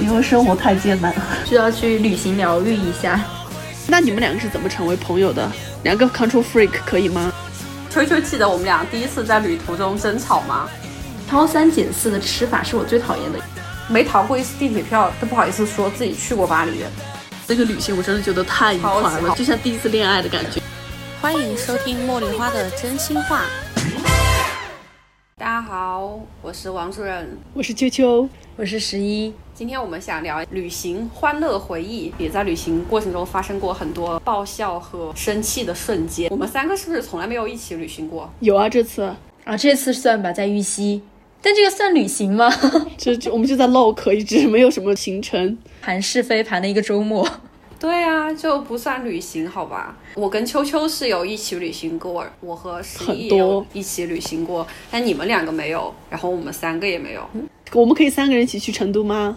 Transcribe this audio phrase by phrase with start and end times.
[0.00, 3.20] 因为生活太艰难了，需要去旅行疗愈一下。
[3.86, 5.50] 那你们两个是怎么成为朋友的？
[5.82, 7.32] 两个 control freak 可以吗？
[7.90, 10.68] 秋秋记得我们俩第一次在旅途中争吵吗？
[11.28, 13.38] 挑三拣四的吃法是我最讨厌的。
[13.88, 16.84] 没逃过一次地铁票都不好意思说自己去过巴黎。
[17.46, 20.60] 这个旅行我真的觉得太愉快了，就像第一次恋爱的感觉。
[21.20, 23.42] 欢迎收听茉莉花的真心话。
[25.36, 29.32] 大家好，我是王主任，我是秋秋，我是十一。
[29.54, 36.28] 今天我们想聊旅行欢乐回忆，也在旅行过程中发生过很多爆笑和生气的瞬间。
[36.28, 38.28] 我们三个是不是从来没有一起旅行过？
[38.40, 41.00] 有啊，这次啊，这次算吧，在玉溪。
[41.40, 42.52] 但这个算旅行吗？
[42.98, 47.24] 这就我们就在唠嗑，一直没有什么行程，盘是非盘了一个周末。
[47.78, 49.96] 对啊，就不算旅行，好吧？
[50.16, 57.22] 我跟秋秋是有一起旅行过，我和十一有一起旅行过，但你们两个没有，然后我们三个也没有。
[57.72, 59.36] 我们可以三个人一起去成都吗？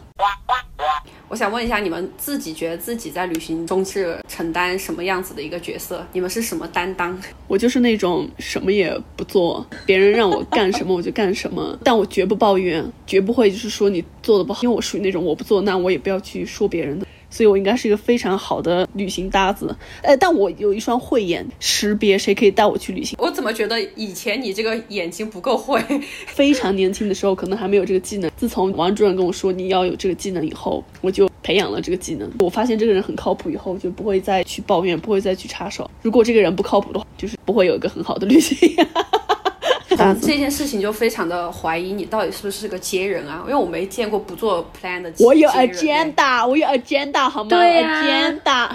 [1.28, 6.06] 我想问一下，你们自己觉得自己在旅行中是承担什么样子的一个角色？
[6.12, 7.18] 你们是什么担当？
[7.48, 17.08] 我就是那种什么也不做，别人让我干什么我就干什么，但我绝不抱怨，绝不会就是说你做的不好，因为我属于那种我不做，那我也不要去说别人的。
[17.32, 23.18] 所以我应该是一个非常好的旅行搭子，哎，但我有一双慧眼，识别谁可以带我去旅行。
[23.20, 25.82] 我怎么觉得以前你这个眼睛不够慧？
[26.28, 32.30] 非常年轻的时候可能还没有这个技能，自从王主任跟我说你要有这个技能以后，我就培养了这个技能。
[32.40, 35.90] 我发现这个人很靠谱以后，就不会再去抱怨，不会再去插手。
[36.02, 38.58] 如果这个人不靠谱的话，就是不会有一个很好的旅行。
[40.22, 43.42] 这件事情就非常的怀疑你到底是不是个接人啊？
[43.46, 45.12] 因为我没见过不做 plan 的。
[45.20, 47.50] 我有 agenda，我有 agenda 好吗？
[47.50, 48.70] 对 agenda。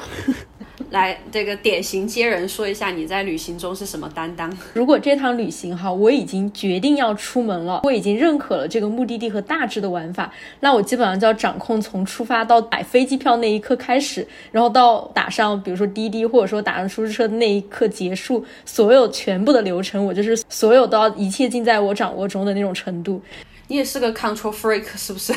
[0.90, 4.56] 来，这个典型接人说一下你在旅行中是什么担当？
[4.72, 23.20] 如果这趟旅行哈，我已经决定要出门了，我已经认可了这个目的地和大致的玩法，那我基本上就要掌控从出发到买飞机票那一刻开始，然后到打上比如说滴滴或者说打上出租车的那一刻结束，所有全部的流程，我就是所有都要一切尽在我掌握中的那种程度。
[23.68, 25.34] 你也是个 control freak 是不是？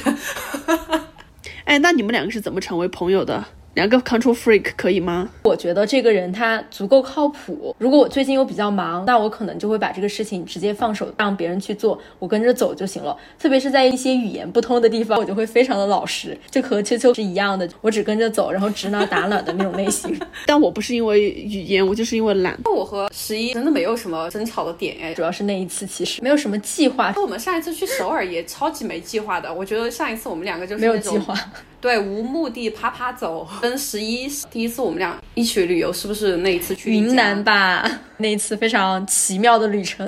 [1.65, 3.43] 哎，那你们两个是怎么成为朋友的？
[3.79, 5.29] 两个 control freak 可以吗？
[5.43, 7.73] 我觉得这个人他足够靠谱。
[7.79, 13.15] 如果我最近又比较忙，那我可能就会把这个事情直接放手让别人去做，我跟着走就行了。
[13.39, 20.19] 特别是在一些语言不通的地方，我就会非常的老实，就和秋秋是一样的，我只跟着走，然后指哪打哪的那种类型。
[20.45, 22.59] 但我不是因为语言，我就是因为懒。
[22.65, 27.13] 我和十一真的没有什么争吵的点哎，主要是那一次其实没有什么计划。
[27.15, 31.33] 我们上一次去首尔也超级没计划的，我觉得上一次我们两个就是没有计划。
[31.81, 33.47] 对，无目的啪啪走。
[33.61, 37.89] 跟十一第一次我们俩一起旅游，是不是那一次去云南吧？
[38.17, 40.05] 那一次非常奇妙的旅程。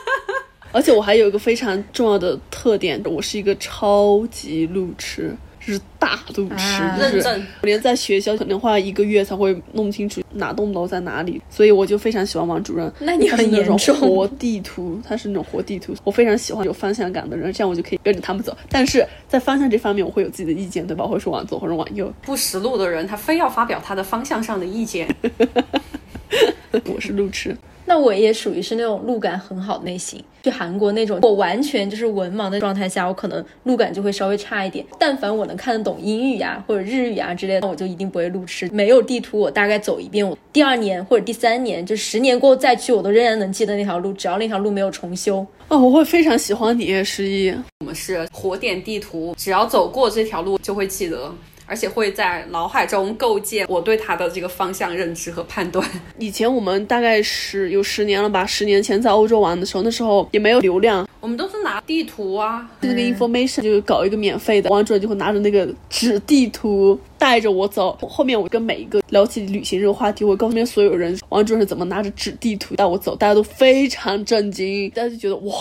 [0.72, 5.34] 而且我还有一个非常重要的特点，我是一个超级路痴。
[5.72, 7.28] 是大路痴，就是
[7.60, 12.90] 我连在学校可能花一个月才会弄清楚哪栋楼在哪里，所以我就非常喜欢王主任。
[13.00, 13.76] 那你很严重。
[13.96, 18.56] 活地图，他是那种活地图，我非常喜欢有方向感的人，这样我就可以跟着他们走。
[18.68, 21.06] 但是在方向这方面，我会有自己的意见，对吧？
[21.06, 22.12] 会说往左或者往右。
[22.22, 25.08] 不识路的人，他非要发表他的方向上的意见。
[26.84, 27.56] 我是路痴。
[27.88, 30.20] 那我也属于是那种路感很好的类型。
[30.42, 34.84] 去韩国那种，我完全就是文盲的状态下，我可能路感就会稍微差一点。
[34.98, 38.68] 但凡我能看得懂英语啊或者日语啊之类的，那我就一定不会路痴。
[38.72, 45.46] 没有地图，我大概走一遍，我第二年或者第三年，就十年过后再去，我都仍然能记得那条路，只要那条路没有重修。
[45.68, 47.52] 哦，我会非常喜欢你，十一。
[47.80, 51.32] 我们是火点地图，只要走过这条路就会记得。
[51.66, 55.86] 而且会在脑海中构建我对他的这个方向认知和判断。
[56.18, 67.98] 以前我们大概是有十年了吧，十年前在欧洲玩的时候，那时候也没有流量，我们都是拿地图啊，那个 information 就搞一个免费的，王主任就会拿着那个纸地图带着我走。
[68.00, 75.54] 后面我跟每一个聊起旅行这个话题，我告诉所有人，王主任是怎么拿着纸地图带我走，大家都非常震惊，大家就觉得哇，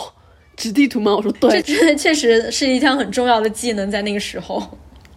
[0.55, 1.15] 纸地图吗？
[1.15, 4.61] 我说对，这确实是一项很重要的技能，在那个时候。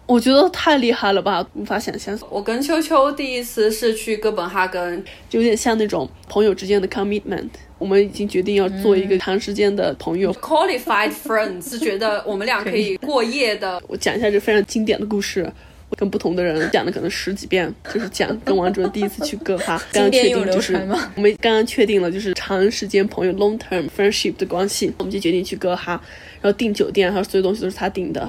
[0.09, 2.17] 我觉得太厉害了吧，无法想象。
[2.31, 7.47] 我跟秋秋第一次是去哥本哈根，就有点像那种朋友之间的 commitment。
[7.77, 13.79] 我们已经决定要做一个长时间的朋友，qualified friends，是觉得我们俩可以过夜的。
[13.87, 15.47] 我讲一下这非常经典的故事，
[15.89, 20.73] 我跟不同的人讲了可能十几遍，就是讲跟王主任第一次去哥哈， 刚刚确定就是
[21.15, 26.01] 我们刚刚确定了就是长时间朋友 long term friendship 的关系，我们就决定去哥哈，
[26.41, 28.27] 然后订酒店还有所有东西都是他订的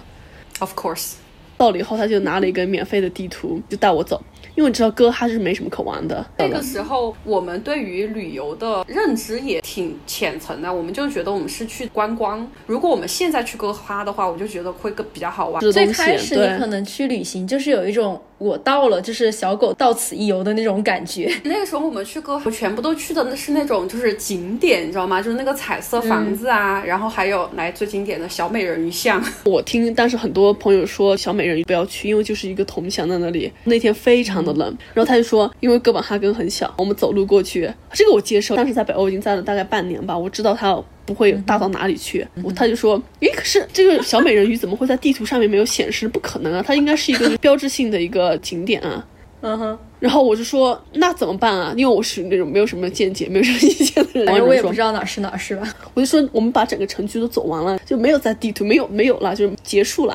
[0.58, 1.14] ，of course。
[1.60, 4.18] 到了以后，他就拿了一个免费的地图，就带我走。
[4.54, 6.24] 因为你知道哥哈是没什么可玩的。
[6.38, 12.46] 那个时候我们对于旅游的认知也挺浅层的，我们就觉得我们是去观光。
[12.66, 15.60] 如果我们现在去哥哈的话，我就觉得会更比较好玩。
[15.72, 18.20] 最开始你可能去旅行就是有一种。
[18.40, 21.30] 我到了，就是小狗到此一游的那种感觉。
[21.44, 25.20] 那个时候我们去哥，我全部都去的那是那种就是景点，你知道吗？
[25.20, 29.22] 就是那个彩色房子啊，然后还有来最经典的小美人鱼像。
[29.44, 33.52] 我听，当时很多朋友说小美人鱼不要去，因为就是一个铜墙在那里。
[33.64, 38.54] 那天非常的冷，然后他就说，因为哥本哈根很小，我们走路过去，这个我接受。
[38.54, 40.80] 当时在北欧已经待了大概半年吧，我知道他。
[41.06, 42.24] 不会大到哪里去，
[42.54, 46.06] 他就说，诶，可是这个小美人鱼怎么会在地图上面没有显示？
[46.06, 49.04] 不可能啊，它应该是一个标志性的一个景点啊。
[49.40, 51.74] 嗯哼，然后我就说，那怎么办啊？
[51.76, 55.66] 因为我是那种没有什么见解、没有什么意见的人，反正我也不知道哪是哪是吧？
[55.94, 60.12] 我就说，我们把整个城区都走完了，就没有在地图没有没有了，就是结束了。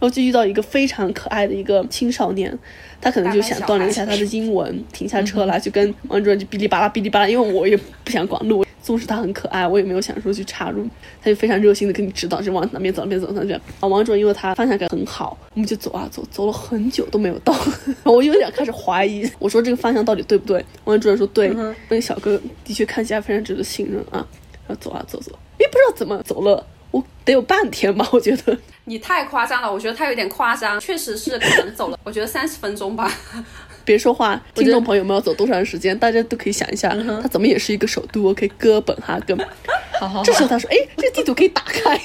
[0.00, 2.56] 然后就遇到一个非常可爱的一个青少年，
[3.00, 8.64] 他可能就想锻炼一下他的英文，停下车来就跟王主任就哔哩吧啦哔哩吧啦，因为我也不想管路。
[8.80, 10.82] 纵使他很可爱，我也没有想说去插入，
[11.22, 13.52] 他就非常热心的给你指导，就往哪边走，哪边走上去。
[13.52, 17.54] 啊，王主任因为他方向感很好，我们就走啊走，走了很久都没有到，
[18.04, 20.64] 我有点开始怀疑，我说这个方向到底对不对？
[20.84, 21.48] 王主任说对，
[21.88, 24.26] 那个小哥的确看起来非常值得信任啊。
[24.66, 28.56] 然后走啊走走，也不知道怎么走了，我得有半天吧，我觉得。
[28.88, 33.12] 你太夸张了，我觉得他有点夸张，确实是可能走了， 我觉得三十分钟吧。
[33.84, 39.36] 别说话，听众朋友们要走多长时间，大家都可以想一下，他怎么也是一个首都，OK，哥本哈根。
[40.00, 40.22] 好好。
[40.22, 42.00] 这时候他说：“哎，这个地图可以打开。”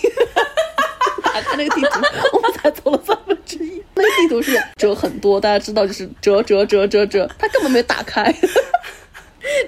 [1.24, 2.00] 打开那个地图，
[2.34, 3.82] 我们才走了三分之一。
[3.96, 8.34] 那个地图是折很多，大家知道就是折折折折折，他根本没打开。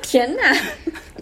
[0.01, 0.55] 天哪！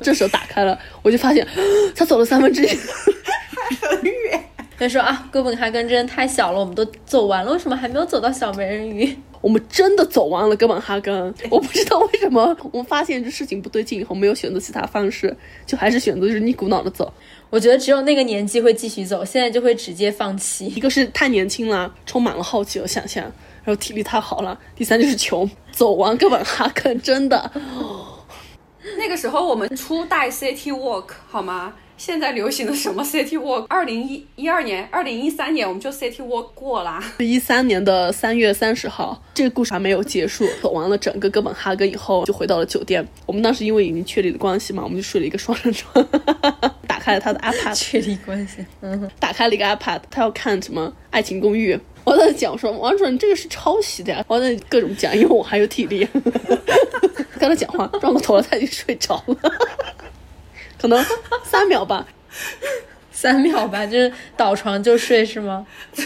[0.01, 1.47] 这时候打开了，我就发现
[1.95, 4.43] 他走了三分之一，还很远。
[4.77, 9.15] 他说啊，哥本哈根真的太小了，我们都走完了，为什么还没有走到小美人鱼？
[9.39, 11.13] 我们真的走完了哥本哈根，
[11.49, 15.35] 我不知道为什么，我们发现这事情不对劲以后，没有选择其他方式，
[15.65, 17.13] 就还是选择就是一股脑的走。
[17.49, 20.67] 我觉得只有那个年纪会继续走，现在就会直接放弃。
[20.67, 23.23] 一个是太年轻了，充满了好奇和想象，
[23.63, 24.57] 然后体力太好了。
[24.75, 27.51] 第三就是穷，走完哥本哈根真的。
[28.97, 31.73] 那个时候我们初代 City Walk 好吗？
[31.97, 33.65] 现在流行的什么 City Walk？
[33.69, 37.01] 二零一一二年、二零一三年我们就 City Walk 过啦。
[37.19, 40.45] 一三年的三月三十号，这个故事还没有结束。
[40.61, 43.07] 走完了整个哥本哈根以后，就回到了酒店。
[43.25, 45.93] 我们当时因为已经确立了关系嘛，我们就睡了一个双人床。
[46.87, 48.65] 打开了他的 iPad，确立关系。
[48.81, 51.75] 嗯，打开了一个 iPad，他要看什么《爱情公寓》。
[52.03, 54.23] 我在讲说，王主任这个是抄袭的呀。
[54.27, 56.05] 我在各种讲，因为我还有体力。
[57.39, 59.35] 跟他讲话，转过头了，他已经睡着了。
[60.83, 61.01] 可能
[61.49, 62.05] 三秒吧，
[63.09, 65.65] 三秒吧，就是倒床就睡是吗？
[65.95, 66.05] 对，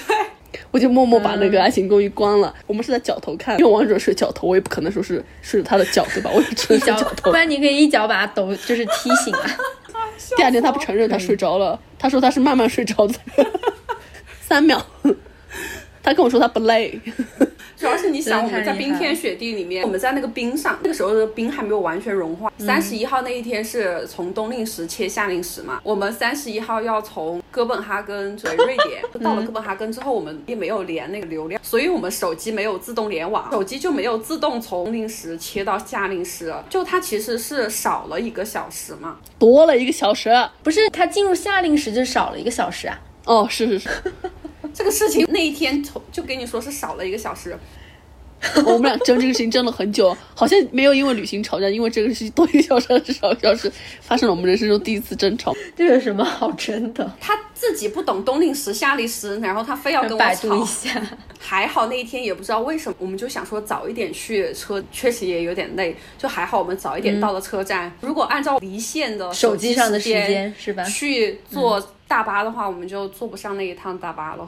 [0.70, 2.54] 我就默默把那个《爱情公寓》关了。
[2.68, 6.30] 我们是在脚头看，因为王者睡脚头，我也不可能说是睡着他的脚对吧？
[6.32, 9.58] 我也只能脚头，不然你可以一脚把他抖，就是踢醒啊。
[10.38, 13.16] 第二天他不承认他睡着了，他说他是慢慢睡着的，
[14.42, 14.86] 三秒。
[16.04, 17.00] 他跟我说他不累。
[17.78, 22.52] 主要是你想我们在冰天雪地里面，我们在那个冰上，那个时候的冰还没有完全融化。
[22.58, 29.04] 三十一号那一天是从冬令时切夏令时嘛，我们三十一号要从哥本哈根回瑞典。
[29.24, 40.32] 到了哥本哈根之后，我们也没有连那个流量，所以我们手机没有自动联网，手机就没有自动从冬令时切到夏令时，就它其实是少了一个小时嘛，多了一个小时，
[40.64, 43.00] 不是它进入夏令时就少了一个小时啊？
[43.28, 43.90] 哦，是是是。
[44.74, 47.58] 这个事情那一天从就跟你说是少了一个小时，
[48.64, 53.72] 我们俩争这个事情争了很久，好像没有因为旅行吵架，因为这个事情多一个小时还是少一个小时，
[54.02, 55.52] 发生了我们人生中第一次争吵。
[55.76, 57.12] 这有什么好争的？
[57.20, 60.56] 他自己不懂冬令时、夏令时，然后他非要跟我吵。
[60.56, 61.02] 一下。
[61.40, 67.92] 还好那一天也不知道为什么，我们就想说早一点去，车确实也有点累，就还好我们早一点到了车站。
[68.02, 70.84] 如果按照离线的手机上的时间是吧？
[70.84, 74.48] 去坐大巴的话，我们就坐不上那一趟大巴了。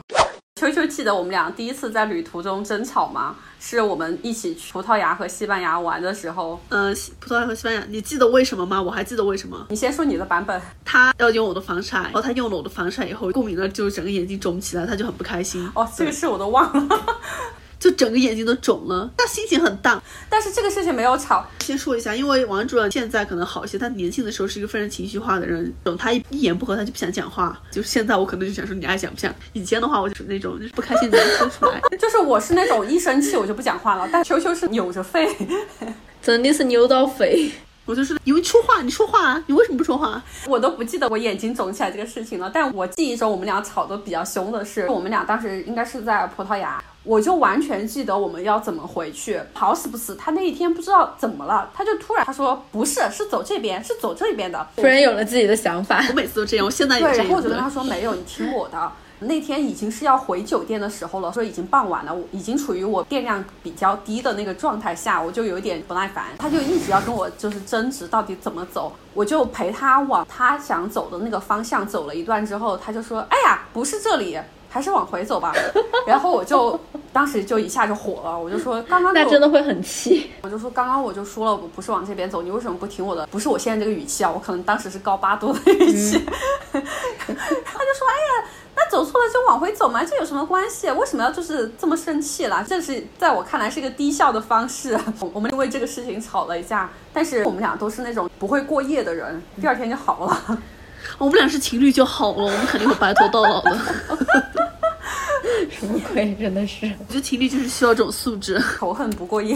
[0.60, 3.34] 秋秋记得我们俩第一次在旅途中争吵吗？
[3.58, 6.60] 是我们一起去葡萄牙和西班牙玩的时候。
[6.68, 8.80] 嗯，葡萄牙和西班牙，你记得为什么吗？
[8.80, 9.66] 我还记得为什么。
[9.70, 10.60] 你先说你的版本。
[10.84, 15.66] 他要用我的防晒，然后他用了我的防晒以后，过敏了，就整个眼睛肿起来，他就很不开心。
[15.74, 16.96] 哦，这个事我都忘了。
[17.80, 20.00] 就整个眼睛都肿了，他心情很荡。
[20.28, 21.44] 但是这个事情没有吵。
[21.60, 27.58] 先说一下，因为王主任现在可能好一些，他年轻的时候是一个非常情绪化的人，等他一一言不合他就不想讲话。
[27.70, 29.34] 就是现在我可能就想说你爱讲不讲。
[29.54, 31.80] 以前的话我就是那种就是不开心就说出来。
[31.98, 35.34] 就是我是那种一生气我就不讲话了，但球球是扭着肺，
[36.20, 37.50] 真的是扭到肺。
[37.90, 40.22] 我就是因为说话，你说话啊，你为什么不说话？
[40.46, 49.40] 我都不记得我眼睛肿起来这个事情了，但我记忆中我们俩吵得比较凶的是，我们俩当时应该是在葡萄牙，我就完全记得我们要怎么回去。
[49.54, 56.00] 好死不死，他那一天不知道怎么了，他就突然他说不是，是走这边，是走这边的，突然有了自己的想法。
[56.08, 57.16] 我每次都这样，我现在也这样。
[57.16, 58.92] 然后我就跟他说没有，你听我的。
[59.20, 66.24] 那天已经是要回酒店的时候了，说已经傍晚了，我已经处于我电量比较低的那个状态下，我就有点不耐烦。
[66.38, 74.38] 他就一直要跟我就是争执到底怎么走，我就陪他往他想走的那个方向走了一段之后，他就说：“哎呀，不是这里，
[74.70, 75.52] 还是往回走吧。”
[76.06, 76.80] 然后我就
[77.12, 83.26] 当时就一下就火了，我就说：“刚刚那真的会很气。”我就说：“刚刚我就说了，我不是往这边走，你为什么不听我的？
[83.26, 86.24] 不是我现在这个语气啊，我可能当时是高八度的语气。”
[86.72, 88.48] 他就说：“哎呀。”
[88.82, 90.90] 那走错了就往回走嘛，这有什么关系？
[90.90, 92.64] 为什么要就是这么生气啦？
[92.66, 94.98] 这是在我看来是一个低效的方式。
[95.34, 100.58] 我们因为这个事情吵了一架，但是我们俩都是那种不会过夜的人，第二天就好了。
[101.18, 103.78] 我们俩是情侣就好了，我们肯定会白头到老的。
[105.70, 106.34] 什么鬼？
[106.36, 109.54] 真的是，我觉得情侣就是需要这种素质，仇恨不过夜。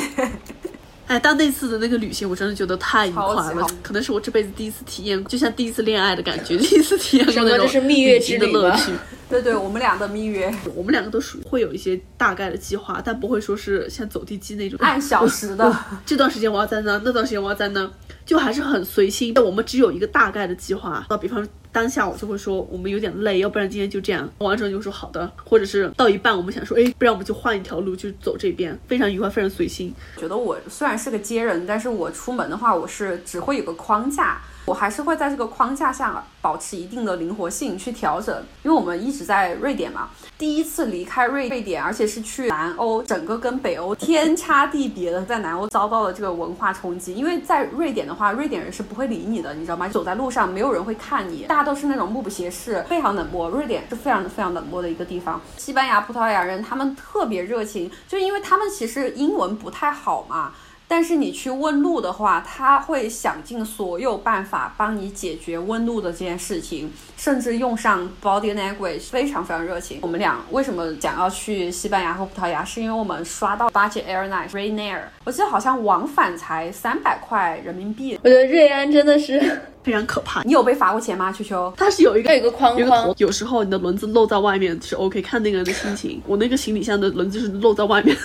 [1.06, 3.23] 哎，但那次的那个旅行，我真的觉得太愉快
[3.54, 8.92] 了，可能是我这辈子第一次体验，就像第一次恋爱的感觉，第一次体验过那种蜜月之的乐趣。
[9.28, 15.76] 对对，我们俩的蜜月，我们两个都属于会有一些大概的计划，但不会说是像走地鸡那种按小时的。
[16.04, 17.90] 这段时间我要在那，那段时间我要在那，
[18.25, 19.33] 就还是很随心。
[19.35, 21.47] 但我们只有一个大概的计划，到比方。
[21.75, 24.31] 当下我就会说我们有点累，要不然今天就这样。
[24.38, 29.93] 完之后就说好的，或者是到一半我们想说，哎，不然我们就换一条路，就走这边，非常愉快，非常随心。
[30.16, 34.40] 觉得我虽然是个接人，但是我出门的话，我是只会有个框架。
[34.64, 47.14] 我还是会在这个框架下保持一定的灵活性去调整，因为我们一直在瑞典嘛，第一次离开瑞瑞典，而且是去南欧，整个跟北欧天差地别的，在南欧遭到了这个文化冲击。
[47.14, 49.87] 因为在瑞典的话，瑞典人是不会理你的，你知道吗？
[49.88, 53.50] 走在路上没有人会看你，大家都是那种目不斜视，非常冷漠。
[53.50, 55.40] 瑞典是非常非常冷漠的一个地方。
[55.59, 60.52] 西班牙、葡萄牙人他们特别热情，就因为他们其实英文不太好嘛。
[60.86, 69.98] 但是你去问路的话，他会想尽所有办法帮你解决问路的这件事情，甚至用上 body language，非常非常热情。
[70.02, 72.64] 我们俩为什么想要去西班牙和葡萄牙？
[72.64, 78.18] 是因为我们刷到 budget airline Ryanair，我记得好像往返才三百块人民币。
[78.22, 79.40] 我觉得瑞安真的是
[79.82, 80.42] 非常可怕。
[80.42, 81.32] 你有被罚过钱吗？
[81.32, 81.72] 秋秋？
[81.76, 86.22] 它是有一个有个框框，有时候你的轮子露在外面是 OK，看那个人的心情。
[86.26, 88.16] 我那个行李箱的轮子是露在外面。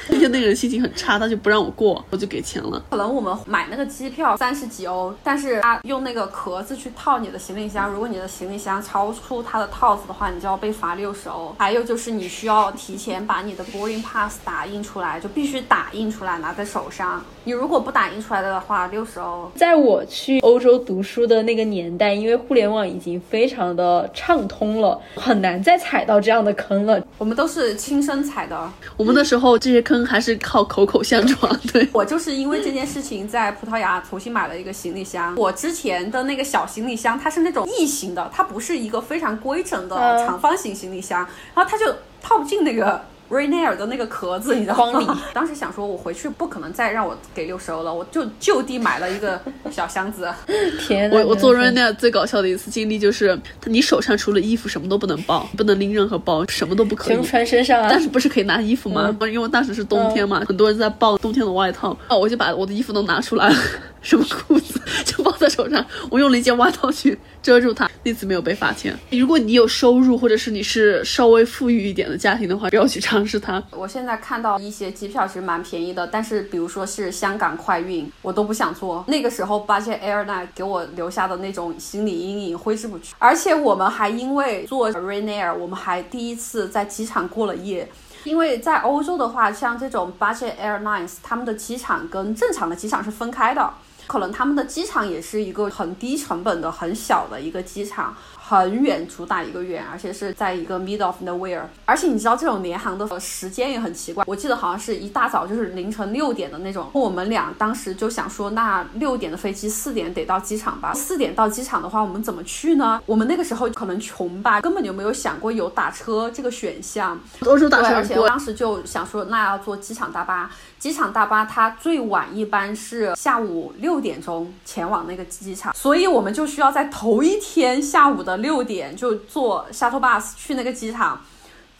[0.08, 2.82] 那天那个人心情很差，他就不让我过，我就给钱了。
[2.90, 11.54] 可能我们买那个机票三十几欧，但是他用那个壳子去套你的行李箱，如果你的行李箱超出他的套子的话，你就要被罚六十欧。
[11.58, 17.22] 还有就是你需要提前把你的 boarding pass 打印出来，就必须打印出来拿在手上。
[17.44, 19.50] 你如果不打印出来的话，六十欧。
[19.54, 27.02] 在我去欧洲读书的那个年代，因为互联网已经非常的畅通了，很难再踩到这样的坑了。
[27.16, 30.06] 我们都是亲身踩的，我们那时候这些坑。
[30.06, 31.60] 还是靠口口相传。
[31.72, 35.34] 对我就是因为这件事情，在葡萄牙重新买了一个行李箱。
[35.36, 41.86] 我之前的那个小行李箱，它是那种异形的，它不是一个非常规整的长方形行李箱，然后它就
[42.20, 43.02] 套不进那个。
[43.30, 45.20] Ryanair 的那个壳子，你知道吗？
[45.34, 50.32] 当时想说，我回去不可能再让我给六十欧了，我就就地买了一个小箱子。
[50.80, 57.16] 天，我我做 Rainair 最搞笑的一次经历就是，你手上除了衣服什么都不能抱， 不能拎任何包，什么都不可以。
[57.16, 57.88] 全穿身上啊？
[57.90, 59.14] 但是不是可以拿衣服吗？
[59.30, 63.56] 因为当时是冬天嘛，很多人在抱冬天的外套，哦，我就把我的衣服都拿出来了，
[64.00, 67.18] 什么裤子就抱在手上，我用了一件外套去。
[67.40, 68.94] 遮住它，那次没有被罚钱。
[69.10, 73.62] 如果你有收入，或者是你是稍微富裕一点的家庭的话，不要去尝试它。
[73.70, 79.02] 我现在看到一些机票其实蛮便宜的，但是比如说是香港快运，我都不想坐。
[79.08, 83.14] 那个时候八戒 Airline 给我留下的那种心理阴影挥之不去。
[83.18, 87.88] 而且我们还因为坐 Ryanair，我们还第一次在机场过了夜。
[88.24, 93.72] 因为在欧洲的话，像这种 Budget Airlines，他们的机场跟正常的机场是分开的。
[94.08, 98.16] 可能他们的机场也是一个很低成本的、很小的一个机场。
[98.48, 101.60] 很远，主打一个远，而且是在一个 middle of nowhere。
[101.84, 106.88] 而且你知道这种联航的时间也很奇怪，我记得好像是一大早就是凌晨六点的那种。
[106.94, 110.94] 我们俩当时就想说，那六点的飞机四点得到机场吧？
[110.94, 113.02] 四点到机场的话，我们怎么去呢？
[113.04, 117.20] 我们那个时候可能穷吧，根本就没有想过有打车这个选项。
[117.40, 120.50] 都是打车，而且我当时就想说，那要坐机场大巴。
[120.78, 131.20] 机场大巴它最晚一般是下午六点钟前往那个机场，所以我们就需要在头一天下午的六点就坐 shuttle bus 去那个机场。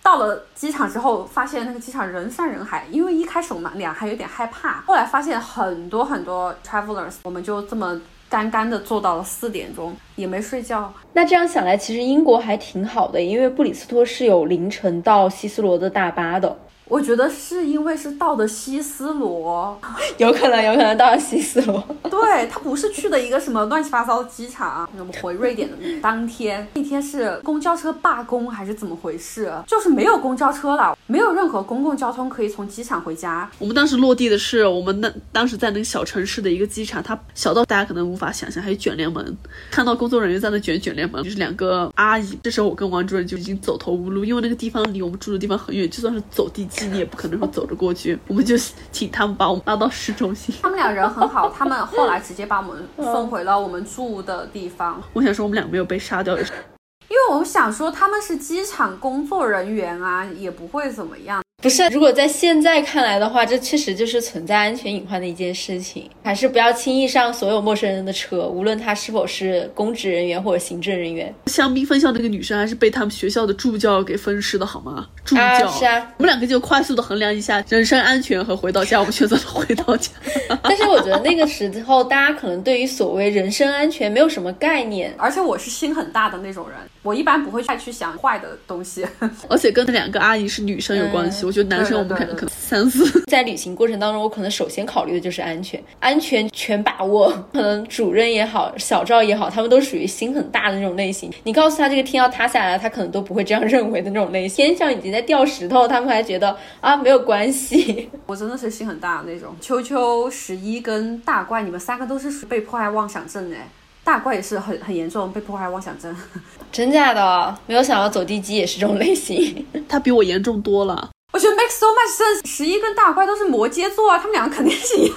[0.00, 8.00] 到了机场之后，发现那个机场人山人海，因为一开始我们俩还有点害怕，后来发现很多很多 travelers，我们就这么
[8.30, 10.90] 干干的坐到了四点钟，也没睡觉。
[11.12, 16.56] 那这样想来，其实英国还挺好的，因为布里斯托是有凌晨到希斯罗的大巴的。
[16.88, 19.78] 我觉得是因为是到的西斯罗，
[20.16, 21.84] 有可能，有可能到了西斯罗。
[22.10, 24.88] 对他不是去的一个什么乱七八糟的机场。
[24.98, 29.52] 我们回瑞典的当天，那天是公交车罢工还是怎么回事？
[29.66, 33.48] 就是没有公交车了，没有任何公共交通可以从机场回家。
[33.58, 39.36] 我们当时落地的是我们那当时在那个小城市的一个机场，它小到大家可能无法想象，还有卷帘门，
[39.70, 42.38] 看到工作人员在那卷卷帘门，就是两个阿姨。
[42.42, 46.66] 这时候我跟王主任就已经走投无路，因为那个地方离我们住的地方很远，就算是走地。
[46.86, 48.54] 你也不可能说走着过去，我们就
[48.92, 50.54] 请他们把我们拉到市中心。
[50.62, 55.02] 他们俩人很好，他们后来直接把我们送回了我们住的地方。
[55.12, 61.42] 我想说，我们俩没有被杀掉，因为我想说他们是机场工作人员啊，也不会怎么样。
[61.60, 66.08] 不是，如果在现在看来的话，这确实就是存在安全隐患的一件事情。
[66.22, 71.34] 还是不要轻易上所有陌生人的车，无论他是否是公职人员或者行政人员。
[71.46, 75.08] 香槟分校那个女生还是被他们学校的助教给分尸的好吗？
[75.24, 80.12] 助教是啊，我们两个就快速的衡量一下人身安全和回到家，我们选择了回到家。
[80.62, 89.06] 但是我觉得那个时候大家可能对于所谓人身安全没有什么概念，而且我是心很大的那种人，我一般不会太去想坏的东西，
[89.48, 91.46] 而且跟两个阿姨是女生有关系。
[91.46, 97.32] 我觉得男生我们可能可能三四， 在旅行过程当中，我可能首先考虑的就是安全，安全全把握。
[97.54, 101.32] 可能主任也好，小赵也好，他们都属于心很大的那种类型。
[101.44, 104.66] 你告诉他这个天要塌下来了，他可能都不会这样认为的那种类型。
[104.66, 108.10] 天上已经在掉石头，他们还觉得啊没有关系。
[108.26, 109.56] 我真的是心很大的那种。
[109.60, 113.66] 秋秋、十一跟大怪，你们三个都是被迫害妄想症哎，
[114.08, 116.16] 大怪也是很很严重被迫害妄想症。
[116.72, 117.54] 真假的？
[117.66, 121.10] 没有想到走地鸡也是这种类型， 他比我严重多了。
[121.34, 122.48] 我觉得 make so much sense。
[122.48, 125.14] 十一跟大怪都是摩羯座啊，他们两个肯定是一样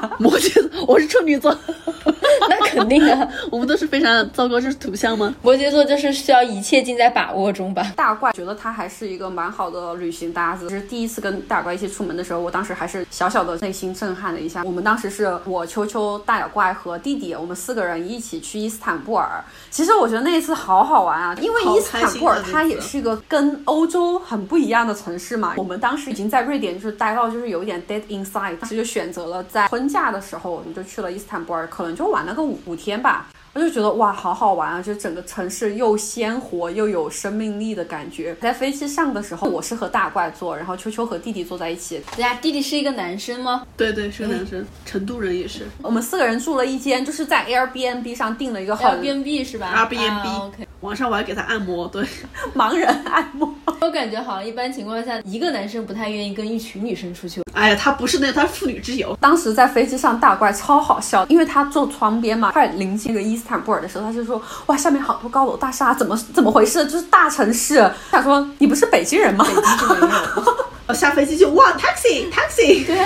[0.00, 0.10] 的。
[0.18, 1.54] 摩羯座，我是处女座，
[2.48, 4.60] 那肯定啊， 我们都是非常糟糕。
[4.60, 5.34] 这是图像吗？
[5.42, 7.92] 摩羯座就是需要一切尽在把握中吧。
[7.96, 10.68] 大怪觉得他还是一个蛮好的旅行搭子。
[10.68, 14.62] 就是第一次跟大怪一起出门的时候，我当时还是小小的内心震撼了一下。
[14.64, 19.42] 我们当时是我秋秋、大小怪和弟弟，我们四个人一起去伊斯坦布尔。
[19.70, 25.54] 其实我觉得那一次好好玩啊，因为伊斯坦布尔它也是一个跟欧洲很不一样的城市嘛。
[25.56, 33.28] 我们当时已经在瑞典，就是待到就是有一点 dead inside，当时就选择了在婚假的时候，我们就去了伊斯坦布尔，可能就玩了个五五天吧。
[33.52, 34.80] 我就觉得哇，好好玩啊！
[34.80, 38.32] 就整个城市又鲜活又有生命力的感觉。
[38.40, 42.00] 在飞机上的时候，我是和大怪坐，然后秋秋和弟弟坐在一起。
[42.14, 43.66] 对呀，弟弟是一个男生吗？
[43.76, 44.64] 对对，是个男生。
[44.86, 45.66] 成都人也是。
[45.82, 50.46] 我们四个人住了一间，就是在 Airbnb 上订了一个 Airbnb 是吧？Airbnb。
[50.46, 50.68] OK。
[50.80, 52.02] 晚上我还给他按摩，对，
[52.56, 53.52] 盲人按摩。
[53.82, 57.42] 我感觉好像一般情况下，一个男生不太愿意跟一群女生出去。
[57.52, 59.14] 哎呀，他不是那，他是妇女之友。
[59.20, 66.84] 当时在飞机上，大怪超好笑，因为他坐窗边嘛，快临近那个伊斯坦布尔的时候，他就说：“哇，下面好多高楼大厦，怎么怎么回事？
[66.84, 70.70] 就是大城市。”他说：“你不是北京人吗？”北京就没有。
[70.94, 72.96] 下飞机就哇，taxi，taxi，对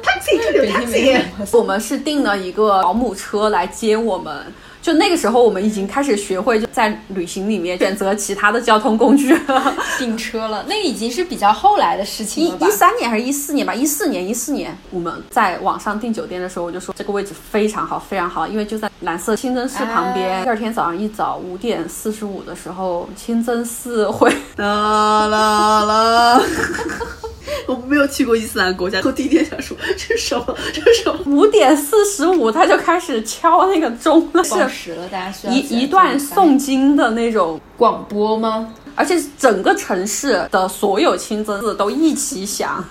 [0.00, 1.20] ，taxi，这里有 taxi。
[1.50, 4.46] 我们是订了一个保姆车来接我们。
[4.86, 9.36] 就那个时候，我们已经开始学会就在旅行里面选择其他的交通工具，
[9.98, 10.64] 订车了。
[10.68, 12.68] 那个已经是比较后来的事情了吧？
[12.68, 13.74] 一三年还是一四年吧？
[13.74, 20.44] 一四年，一四年，我们在网上订酒店的时候，我就说这个位置非常好，非常好，因为就在蓝色清真寺旁边。
[20.44, 26.42] 第二天早上一早五点四十五的时候，清真寺会 啦啦啦。
[27.66, 30.56] 我没有去过伊斯兰国家，我第一天想说这是什么？
[30.72, 31.20] 这是什么？
[31.26, 38.72] 五点四十五他就开始敲那个钟了，是了，大家需要一一段诵经的那种广播吗？
[38.94, 42.82] 而且整个城市的所有清真寺都一起响。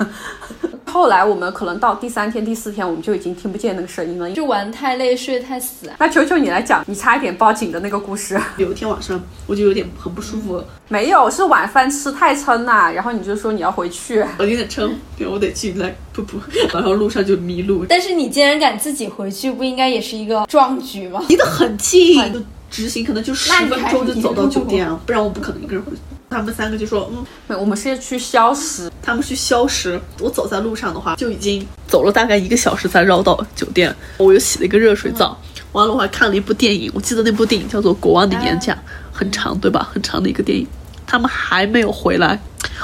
[0.95, 5.91] 后来我们可能到第三天、第四天，我们就已经听不见那个声音了，就玩太累，睡太死。
[5.99, 8.39] 那求求你来讲，你差一点报警的那个故事。
[8.55, 10.63] 有一天晚上，我就有点很不舒服。
[10.87, 14.23] 没有，是晚饭吃太撑了，然后你就说你要回去。
[14.37, 16.37] 我有点撑，对，我得去来噗噗，
[16.73, 17.85] 然后路上就迷路。
[17.89, 21.21] 但是你竟然敢自己回去，不应该也是一个壮举吗？
[21.27, 25.97] 离得很近，执行可能就十分钟就走到酒店啊，不然我不可能一个人回去。
[26.35, 27.09] 他们三个就说
[27.47, 28.91] ：“嗯，我们是去消食。
[29.01, 29.97] 他们去消食。
[30.19, 33.95] 我走在路上的话，就已经走了大概一个小时才绕到酒店。
[34.17, 35.39] 我又洗了一个热水澡，
[35.71, 36.91] 完了我还看了一部电影。
[36.93, 38.75] 我记得那部电影叫做《国王的演讲》，
[39.13, 39.89] 很长，对吧？
[39.93, 40.67] 很长的一个电影。
[41.07, 42.37] 他们还没有回来，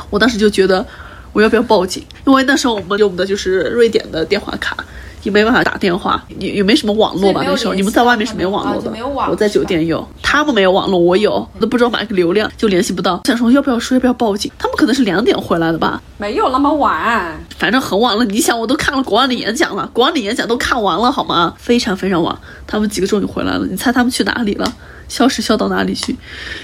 [0.09, 0.85] 我当时就觉得
[1.33, 2.01] 我要不要报警？
[2.25, 4.77] 因为那时候我们用的就是瑞典的电话卡。”
[5.23, 7.43] 也没办法打电话，也也没什么网络吧？
[7.45, 8.91] 那时候你们在外面是没有网络的，
[9.29, 13.21] 我在酒店有，他们没有网络，我有，都不知道买个流量就联系不到。
[13.25, 14.51] 想说要不要说要不要报警？
[14.57, 16.01] 他们可能是两点回来的吧？
[16.17, 18.25] 没有那么晚，反正很晚了。
[18.25, 21.53] 你想，我都看了国安的演讲了，国安的演讲都看完了好吗？
[21.57, 23.65] 非常非常晚，他们几个终于回来了。
[23.65, 24.73] 你猜他们去哪里了？
[25.07, 26.15] 消失消到哪里去？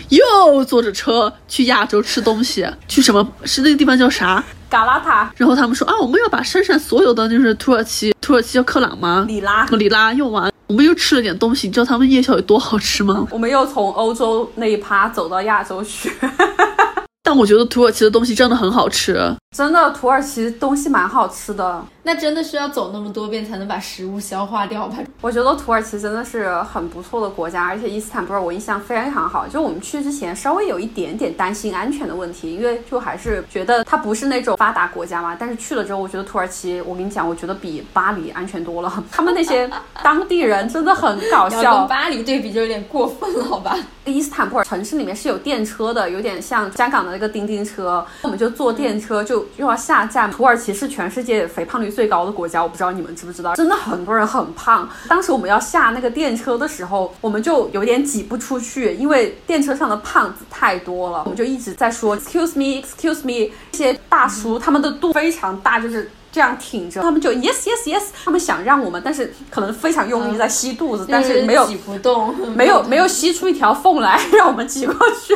[0.08, 3.28] 又坐着车去亚洲吃东西，去什么？
[3.44, 4.42] 是那个地方叫啥？
[4.70, 5.32] 嘎拉塔。
[5.36, 9.26] 然后他们说啊，我们要把山上所有的就是土耳其，土耳其叫克朗吗？
[9.28, 11.68] 里拉，里拉用完，我们又吃了点东西。
[11.68, 13.28] 你知道他们夜宵有多好吃吗？
[13.32, 16.12] 我们又从欧洲那一趴走到亚洲去。
[17.24, 19.20] 但我觉得土耳其的东西真的很好吃，
[19.56, 21.84] 真的土耳其东西蛮好吃的。
[22.08, 24.96] 那真的是要走那么多遍才能把食物消化掉吧？
[25.20, 29.46] 我觉得土耳其真的是很不错的国家，而且伊斯坦布尔我印象非常好。
[29.46, 35.36] 就我们去之前稍微有一点点担心安全的问题，因为就还是觉得它不是那种发达国家嘛。
[35.38, 39.04] 但是去了之后，我觉得土耳其，我跟你讲，我觉得比巴黎安全多了。
[39.12, 39.70] 他们那些
[40.02, 43.76] 当地人真的很搞笑，跟巴黎对比就有点过分了，好吧？
[44.06, 50.32] 伊斯坦布尔城市里面是有电车的，有点像香港的那个叮叮车，我们就坐电车就又要下站。
[50.32, 54.88] 土耳其是全世界肥胖率最高的国家，我不知道你们知不知道，真的很多人很胖。
[55.10, 61.24] 当时我们要下那个电车的时候，我们就有点挤不出去，因为电车上的胖子太多了。
[61.24, 63.52] 我们就一直在说 “excuse me”，“excuse me”。
[63.72, 68.04] 这些大叔他们的肚非常大，就是这样挺着，他们就 “yes yes yes”。
[68.24, 74.94] 他们想让我们，但是可能非常用力在吸肚子，但是没有挤不动，没有没有吸出一条缝来让我们挤过
[75.26, 75.34] 去。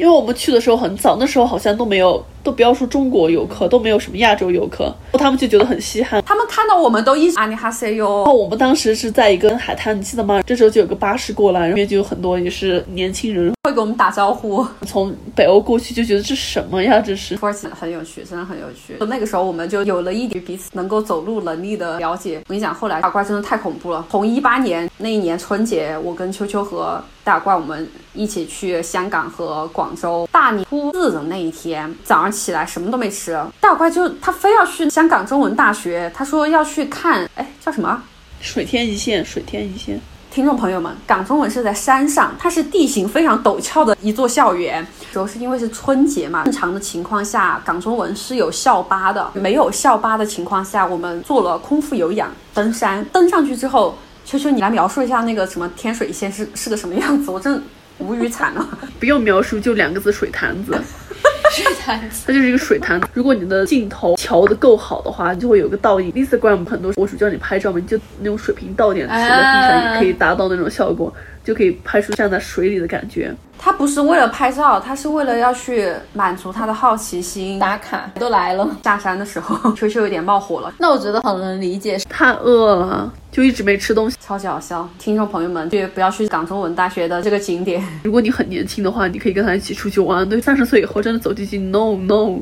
[0.00, 6.22] 因为我们去的时候很早，那时候好像都没有，都不要说中国游客，都没有什么亚洲游客，他们就觉得很稀罕。
[6.24, 8.06] 他们看到我们都一直阿尼哈塞哟。
[8.24, 10.40] 然后我们当时是在一个海滩，你记得吗？
[10.46, 14.66] 这时候就有个巴士过来，然后就有很多也是年轻人会给我们打招呼。
[14.86, 16.98] 从北欧过去就觉得这什么呀？
[16.98, 18.96] 这是土耳其很有趣，真的很有趣。
[19.06, 22.38] 那个时候我们就有了一点彼此能够走路能力的了解。
[22.46, 24.06] 我跟你讲，后来打怪真的太恐怖了。
[24.10, 38.02] 从一八年那一年春节，我跟秋秋和大怪我们一起去香港和广州大年初四的那一天早上起来什么都没吃，大怪就他非要去香港中文大学，他说要去看，哎叫什么？
[38.40, 40.00] 水天一线，水天一线。
[40.30, 44.86] 听众朋友们，港中文是在山上，它是地形非常陡峭的一座校园。
[45.12, 49.28] 主要是因为是春节嘛，正常的情况下，港中文是有校巴的。
[49.34, 53.98] 没有校巴的情况下，我们做了空腹有氧登山，登上去之后，
[54.30, 57.32] 秋秋你来描述一下那个什么天水线是是个什么样子？
[57.32, 57.60] 我真
[57.98, 58.64] 无语惨了。
[59.00, 60.72] 不用描述，就两个字：水潭子。
[61.50, 63.00] 水潭子，它就是一个水潭。
[63.12, 66.12] 如果你的镜头调的够好的话，就会有个倒影。
[66.12, 69.32] Instagram 很多博主叫你拍照嘛，你就那种水平倒点持在地
[69.66, 71.12] 上，也可以达到那种效果，
[71.50, 73.34] 就可以拍出站在水里的感觉。
[73.58, 77.58] 他不是为了拍照，他是为了要去满足他的好奇心。
[77.58, 80.72] 打卡都来了，下山的时候， 秋秋有点冒火了。
[80.78, 84.88] 那我觉得很能理解，太饿了，就一直没吃东西，超级好笑。
[84.96, 87.84] 听众朋友们，就不要去港中文大学的这个景点。
[88.04, 90.26] 如果你很年轻的话，你可以跟他一起出去玩。
[90.28, 92.38] 对，三十岁以后真的走进去，no no。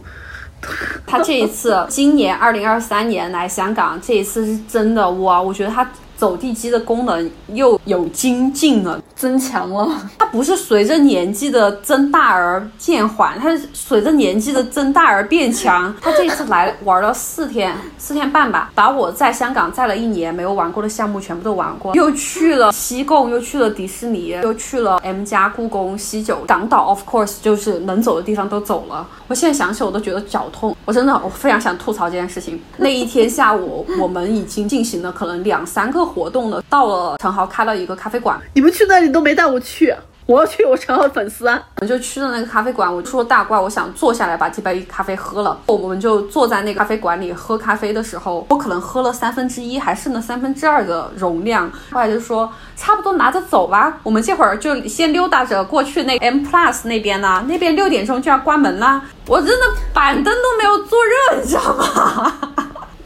[1.07, 5.41] 他这一次，今年二零二三年来香港，这一次是真的哇！
[5.41, 5.89] 我觉得他。
[6.19, 9.89] 走地鸡的功能又有精进了，增强了。
[10.19, 15.95] 它不是随着年纪的增大而渐缓，它是随着年纪的增大而变强。
[16.01, 29.07] 他这次来玩了四天，四天半吧，把我在香港在了一年没有玩过的项目全部都玩过，又去了西贡，又去了迪士尼，又去了 M 家、故宫、西九、港岛，of course，就是能走的地方都走了。
[29.29, 32.61] 我现在想起我都觉得脚痛，我真的我非常想吐槽这件事情。
[32.77, 36.08] 那一天下午，我们已经进行了可能两三个。
[36.09, 39.95] 活动的，到了陈豪开了一个咖啡馆，你们去那里都没带我去，
[40.27, 41.63] 我要去，我陈豪粉丝啊！
[41.77, 45.59] 我们就去了那个咖啡馆，我说大怪，我想坐下来把这杯咖啡喝了。
[45.67, 51.71] 我们就坐在那个咖啡馆里喝咖啡的时候，我可能喝了三分之一，还剩了三分之二的容量。
[51.91, 59.03] 后来就说差不多拿着走吧，我们这会儿就先溜达着过去那 M Plus 那边呢，那边六点钟就要关门啦。
[59.27, 62.33] 我真的板凳都没有坐热，你知道吗？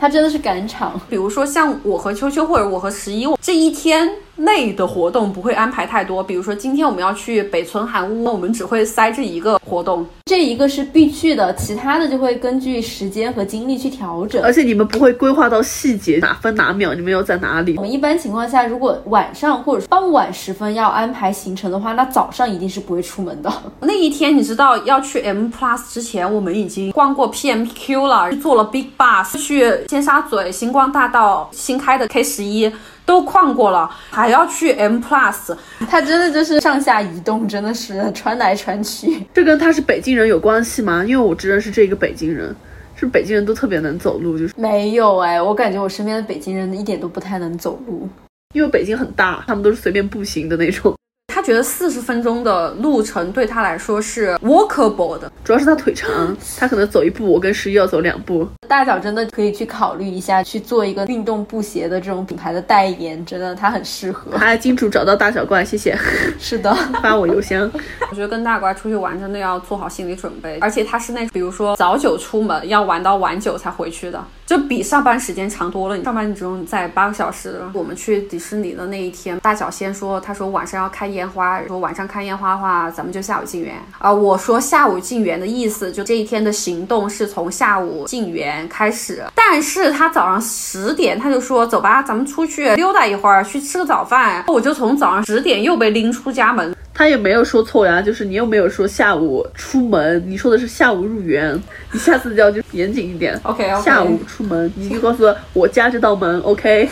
[0.03, 4.11] 他真的是赶场，比如说像我和秋秋或者我和十一，这一天。
[4.37, 14.43] 内的活动不会安排太多，比如说今天我们要去北村韩屋，我们只会塞这一个活动，这一个是必去的，其他的就会根据时间和精力去调整。
[14.43, 17.77] 而且你们不会规划到细节，哪分哪秒，你们要在哪里？
[17.77, 23.53] 我们一般情况下，如果晚上或者傍晚时分要安排行程的话，那早上一定是不会出门的。
[23.81, 32.73] 那一天你知道要去 M Plus 之前，我们已经逛过 PMQ 了，坐了 Big Bus 去尖沙咀星光大道新开的 K 十一。
[33.05, 35.57] 都旷过了，还要去 M Plus，
[35.89, 39.27] 他真的就是上下移动，真的是穿来穿去。
[39.35, 41.05] 这跟他是北京人有关系吗？
[41.05, 42.55] 因为我只认识这个北京人。
[42.95, 48.09] 是北京人都特别能走路，就是没有哎，我感觉我身边的北京人一点都不太能走路，
[48.55, 50.95] 因为北京很大，他们都是随便步行的那种。
[51.33, 58.47] 他觉得四十分钟的路程对他来说是 walkable 的，主要是他腿长，他可能走一步，我跟十一要走两步。
[58.69, 64.37] 大脚真的可以去考虑一下，去做一个运动布鞋的这种品牌的代言，真的他很适合。
[64.37, 65.97] 还金主找到大小怪，谢谢。
[66.39, 67.71] 是的， 发我邮箱。
[68.11, 74.23] 我觉得跟大怪出去玩真的要做好心理准备，而且他是那，比如说早九出门，要玩到晚九才回去的。
[74.45, 75.97] 就比上班时间长多了。
[75.97, 77.61] 你上班你只用在八个小时。
[77.73, 84.13] 我们去迪士尼的那一天，大脚先说，他说晚上要看烟花，说晚上看烟花的话，咱们就下午进园啊。
[84.13, 89.23] 我说下午进园的意思，就这一天的行动是从下午进园开始。
[89.37, 94.45] 但是他早上十点他就说走吧，咱们出去溜达一会儿，去吃个早饭。
[94.49, 96.75] 我就从早上十点又被拎出家门。
[96.93, 101.59] 他也没有说错呀，就是你又没有说下午出门，你说的是下午入园，
[101.93, 103.39] 你下次就要就严谨一点。
[103.45, 106.41] OK，下午出门，你就告诉我我家这道门。
[106.41, 106.89] OK，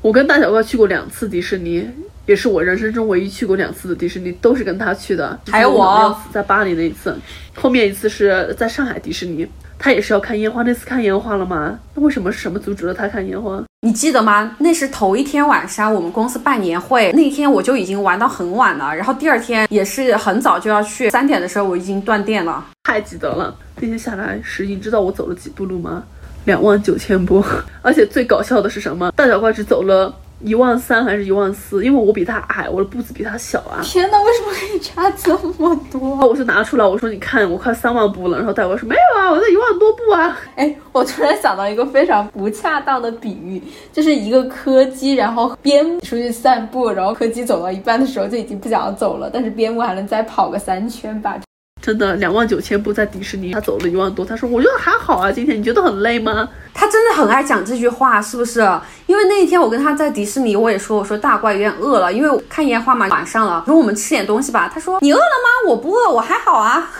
[0.00, 1.88] 我跟大小怪去过两次迪士尼，
[2.28, 5.36] 也是我人生中唯一去过两次的迪士尼，都是跟他去的。
[5.50, 7.16] 还有我在巴黎那一次，
[7.54, 9.48] 后面一次是在上海迪士尼。
[9.80, 11.78] 他也是要看烟花，那次看烟花了吗？
[11.94, 13.62] 那为什么什么阻止了他看烟花？
[13.82, 14.56] 你记得吗？
[14.58, 18.94] 那是头一天晚上，我们公司办年会，那天我就已经玩到很晚了。
[18.94, 22.66] 然后第二天也是很早就要去，三点的时候我已经断电了。
[22.82, 26.02] 太记得了，那天下来时，你，知道我走了几步路吗？
[26.44, 27.42] 两万九千步。
[27.80, 29.12] 而且最搞笑的是什么？
[29.12, 30.12] 大脚怪只走了。
[30.40, 31.84] 一万三还是一万四？
[31.84, 33.80] 因为我比他矮，我的步子比他小啊！
[33.82, 36.16] 天哪，为什么可以差这么多？
[36.26, 38.38] 我就拿出来，我说你看，我快三万步了。
[38.38, 40.38] 然后大哥说没有啊，我在一万多步啊。
[40.54, 51.36] 哎，我突然想到一个非常不恰当的比喻，就是一个柯基，然后边出去散步，然后柯基走到一半的时候就已经不想走了，但是边牧还能再跑个三圈吧。
[51.80, 54.24] 真的两万九千步在迪士尼，他走了一万多。
[54.24, 58.60] 他说：“我觉得还好啊，今天你觉得很累吗？”他真的很爱讲这句话，是不是？
[59.06, 65.70] 因为那一天我跟他在迪士尼，我也说：“我说大怪有点饿了，因为看烟花嘛，晚上了，说我们吃点东西吧。”他说：“你饿了吗？
[65.70, 66.90] 我不饿，我还好啊。”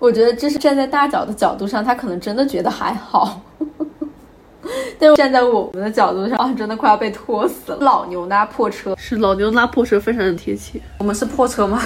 [0.00, 3.40] 我觉得这是站在大脚的角度上，他可能真的觉得还好。
[4.98, 7.78] 但是站在我们的角度上，啊，真的快要被拖死了。
[7.80, 10.80] 老牛拉破车，是老牛拉破车，非常的贴切。
[10.98, 11.80] 我们是破车吗？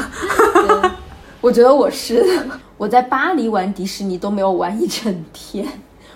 [1.40, 2.24] 我觉得我是，
[2.76, 5.66] 我在巴黎玩迪士尼都没有玩一整天。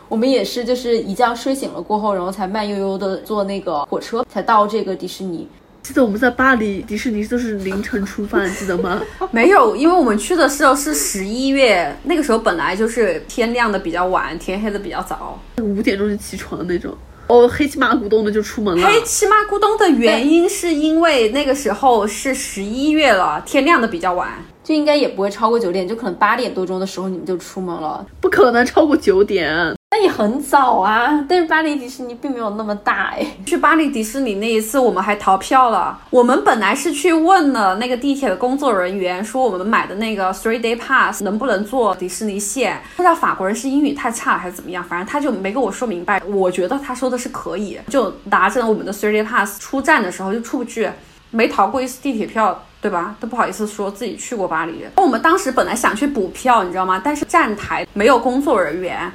[0.09, 5.49] 我们也是，就是一觉睡醒了过后，然后才慢悠悠的坐那个火车，才到这个迪士尼。
[5.83, 9.01] 记得我们在巴黎迪士尼都是凌晨出发，记得吗？
[9.31, 16.93] 没有，因为我们去的时候是十一月，那个时候本来就是天亮的比较晚，天黑的比较早，五点钟就起床那种。
[17.33, 18.87] 哦，黑漆麻咕咚的就出门了。
[18.87, 24.29] 黑漆麻咕咚的原因是因为那个时候是十一月了，天亮的比较晚。
[24.63, 31.23] 就应该也不会超过九点，就可能八点多钟的时候你们就出门了，不可能超过九点，那也很早啊。
[31.29, 33.27] 但是巴黎迪士尼并没有那么大哎。
[33.45, 36.01] 去巴黎迪士尼那一次，我们还逃票了。
[36.09, 42.81] 我们本来是去问了那个地铁的工作人员，说我们买的那个 three day pass 能不能坐迪士尼线。
[42.97, 46.23] 不知道法国人是英语太差还是怎么样，反正他就没跟我说明白。
[46.25, 50.89] 我觉得他说的是可以，就拿着我们的 three day pass 出站的时候就出不去，
[51.31, 52.65] 没逃过一次地铁票。
[52.83, 53.15] 对吧？
[53.21, 54.85] 都不好意思说自己去过巴黎。
[54.97, 57.01] 我们当时本来想去补票，你知道吗？
[57.05, 59.09] 但是站台没有工作人员，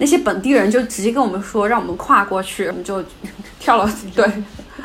[0.00, 3.04] 那些本地人就直接跟我们说让我们跨过去，我们就
[3.60, 3.88] 跳了。
[4.16, 4.24] 对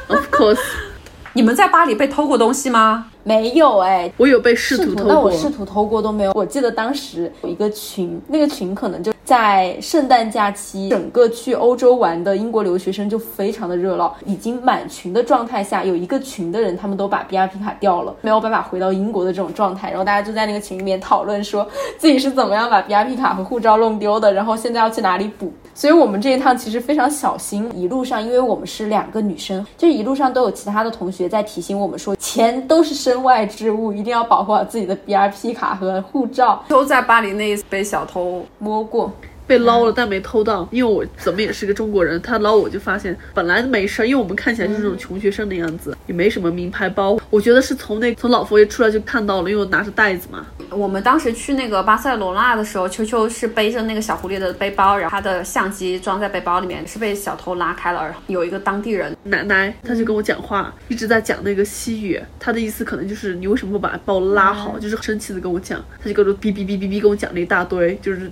[0.07, 0.59] ，Of course。
[1.33, 3.07] 你们在巴黎被偷过东西吗？
[3.25, 6.31] 没有哎，我有被试图偷过，那我试图偷过都没有。
[6.33, 9.11] 我记得当时有一个群，那个群可能就。
[9.25, 25.51] 在圣诞假期，整个去欧洲玩的英国留学生就非常的热闹，已经满群的状态下，有一个群的人他们都把 B R P 卡掉了，没有办法回到英国的这种状态，然后大家就在那个群里面讨论，说自己是怎么样把 B R P 卡和护照弄丢的，然后现在要去哪里补。
[25.73, 36.61] 所以我们这一趟其实非常小心，一路上因为我们是两个女生，就一路上都有其他的同学在提醒我们说，钱都是身外之物，一定要保护好自己的 B R P 卡和护照。
[36.67, 39.09] 都在巴黎那一次被小偷摸过。
[39.47, 47.17] 被捞了，但没偷到，因为我怎么也是个中国人，他捞我就发现本来没事儿，因为我们看起来就是那种穷学生的样子，也没什么名牌包。
[47.29, 50.45] 我觉得是从那从老佛爷出来就看到了，因为我拿着袋子嘛。
[50.71, 58.03] 我们当时去那个巴塞罗那的时候，秋秋是背着那个小狐狸的背包，然后他的相机装在背包里面，是被小偷拉开了。
[58.03, 68.31] 然后有一个当地人奶奶，他就跟我讲话，一直在讲那个西语，他的意思可能就是你为什么不把包拉好，就是生气的跟我讲，他就跟我哔哔哔哔哔跟我讲了一大堆，就是。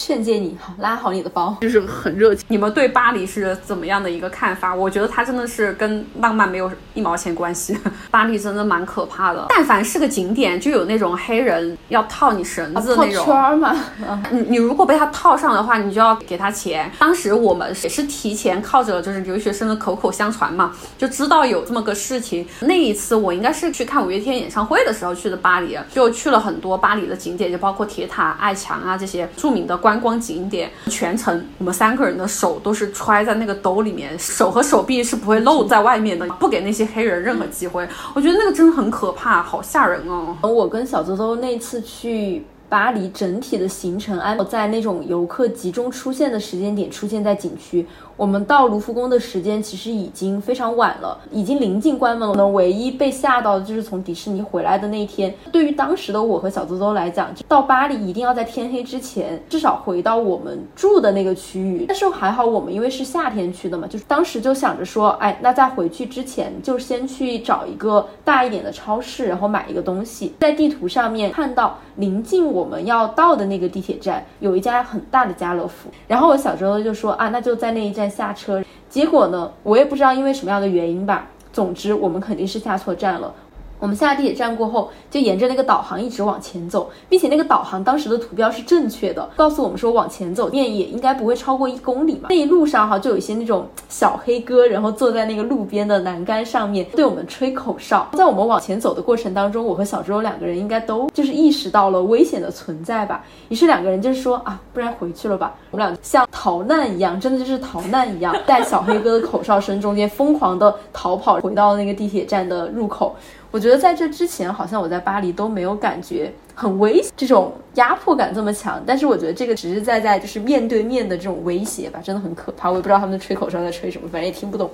[0.00, 2.46] 劝诫你，好拉好你的包，就是很热情。
[2.48, 4.74] 你们对巴黎是怎么样的一个看法？
[4.74, 7.78] 我觉得它真的是跟浪漫没有一毛钱关系。
[8.10, 13.26] 巴黎真的蛮可怕的，但凡是个景点，就有那种黑人要套你绳子那种。
[13.26, 13.76] 套圈嘛，
[14.32, 16.90] 你你如果被他套上的话，你就要给他钱。
[16.98, 22.48] 当时我们也是提前靠着就是留学生的口口相传嘛，就知道有这么个事情。
[22.60, 29.89] 那一次我应该是去看五月天演唱会的时候去的巴黎，就去了很多巴黎的景点，就包括铁塔、爱墙啊这些著名的观。
[29.90, 37.88] 观光景点全程，我们三个人的手都是揣在那个兜里面，手和手臂是不会露在外面的，不给那些黑人任何机会。
[38.14, 40.36] 我觉得那个真的很可怕，好吓人哦！
[40.42, 47.84] 我跟小周周那次去巴黎，整体的行程安排在那种游客集中出现的时间点，出现在景区。
[48.20, 52.46] 我们到卢浮宫的时间其实已经非常晚了，已经临近关门了。
[52.48, 55.34] 唯一被吓到的就是从迪士尼回来的那一天。
[55.50, 61.86] 对于当时的我和小周周来讲，到巴黎一定要在天黑之前至少回到我们住的那个区域。
[61.88, 70.34] 但是还好，我们因为是夏天去的嘛，就是当时就想着说，哎，那在回去之前就先去找一个大一点的超市，然后买一个东西。
[70.40, 78.09] 在地图上面看到临近我们要到的那个地铁站有一家很大的家乐福，然后我小周周就说啊，那就在那一站。
[78.10, 81.28] 下车，结果呢，我也不知道因为什么样的原因吧。
[81.52, 83.32] 总之，我们肯定是下错站了。
[83.80, 92.28] 我们下地铁站过后，就沿着那个导航一直往前走，并且那个导航当时的图标是正确的，告诉我们说往前走面也应该不会超过一公里嘛。
[92.28, 98.06] 那一路上哈，就有一些那种小黑哥，然后坐在那个路边的栏杆上面对我们吹口哨。
[98.12, 103.24] 在我们往前走的过程当中，我和小周两个人应该都就是意识到了危险的存在吧。
[103.48, 105.54] 于是两个人就是说啊，不然回去了吧。
[105.70, 113.16] 我们俩像逃难一样，真的就是逃难一样，在小黑哥的口哨声中间疯狂的逃跑，回到那个地铁站的入口。
[113.52, 118.80] 我觉得在这之前，好像我在巴黎都没有感觉很危，这种压迫感这么强。
[118.86, 122.70] 但是我觉得这个实实在在就是面对面的这种威胁吧，真的很可怕。
[122.70, 124.70] 我也不知道他们吹口哨在吹什么，反正也听不懂。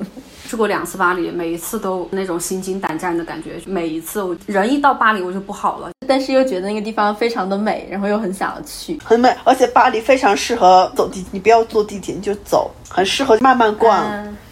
[0.47, 3.59] 去过两次巴黎，每一次都那种心惊胆战的感觉。
[3.65, 9.35] 每一次我人一到巴黎我就不好了，但是又觉得那个地方非常的美，然后又很想要去，很美。
[9.43, 14.05] 而且巴黎非常适合走地，你不要坐地铁，你就走，很适合慢慢逛，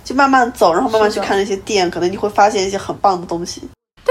[0.03, 3.61] 就慢慢走，然后慢慢去看那些店，可能你会发现一些很棒的东西。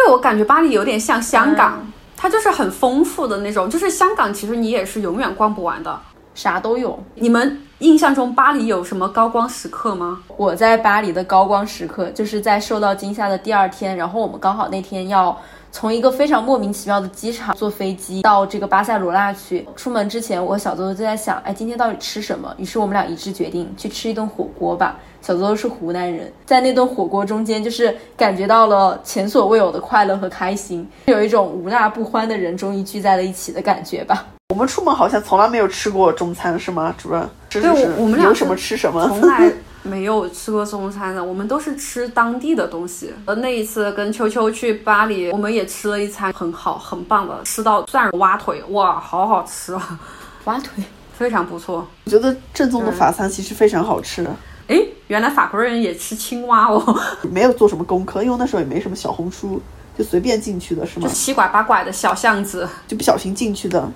[0.04, 1.80] 对我感觉巴黎有点像香港，
[2.18, 3.70] 它就是很丰富的那种。
[3.70, 5.98] 就是香港其实你也是永远逛不完的，
[6.36, 7.02] 啥都有。
[7.16, 10.20] 你们印象中巴黎有什么高光时刻吗？
[10.36, 15.39] 我在巴黎的高光时刻就是在受到惊吓的第二天，然后我们刚好那天要。
[15.74, 22.54] 从一个非常莫名其妙的机场坐飞机到这个巴塞罗那去，出门之前我和小周周就在想，哎，今天到底吃什么？
[22.60, 25.00] 于是我们俩一致决定去吃一顿火锅吧。
[25.20, 34.28] 小周周是湖南人，在那顿火锅中间，就是感觉到了前所未有的快乐和开心，有一种无辣不欢的人终于聚在了一起的感觉吧。
[34.50, 37.28] 我们出门好像从来没有吃过中餐，是吗，主任？
[37.50, 39.52] 对，我们俩有什么吃什么， 从来。
[39.84, 43.13] 没有吃过中餐的，我们都是吃当地的东西。
[43.26, 50.00] 呃，那一次跟秋秋去巴黎，我们也吃了一餐很好、很棒的，吃到蒜蛙腿，哇，好好吃啊！
[50.46, 50.84] 蛙腿
[51.17, 51.86] 非常不错。
[52.06, 54.26] 我觉得正宗的法餐其实非常好吃。
[54.67, 57.00] 哎，原来法国人也吃青蛙哦。
[57.30, 59.62] 没有做什么功课，因为那时候也没什么小红书，
[59.98, 61.08] 就随便进去的是吗？
[61.08, 63.91] 就七拐八拐的小巷子，就不小心进去的。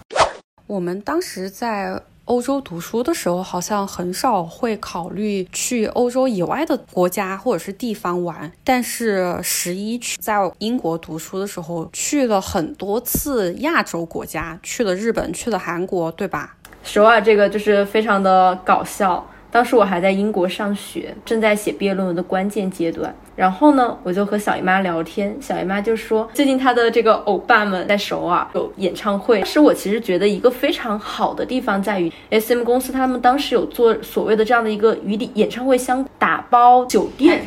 [0.67, 2.01] 我们当时在。
[2.27, 8.51] 欧洲读书的时候，好像很少会考虑去欧洲以外的国家或者是地方玩。
[8.65, 16.57] 但是十一去在英国读书的时候，去了很多次亚洲国家，去了日本，去了韩国，对吧？
[16.83, 19.25] 首尔这个就是非常的搞笑。
[19.49, 23.15] 当时我还在英国上学，正在写毕业论文的关键阶段。
[23.35, 29.43] 然后呢，我就和小姨妈聊天，小姨妈就说最近她的这个欧巴们在首尔有演唱会。
[29.45, 37.41] 是我其实觉得一个非常好的地方在于，S M 公司他们当时有做所谓的这样的一个与演唱会相打包酒店、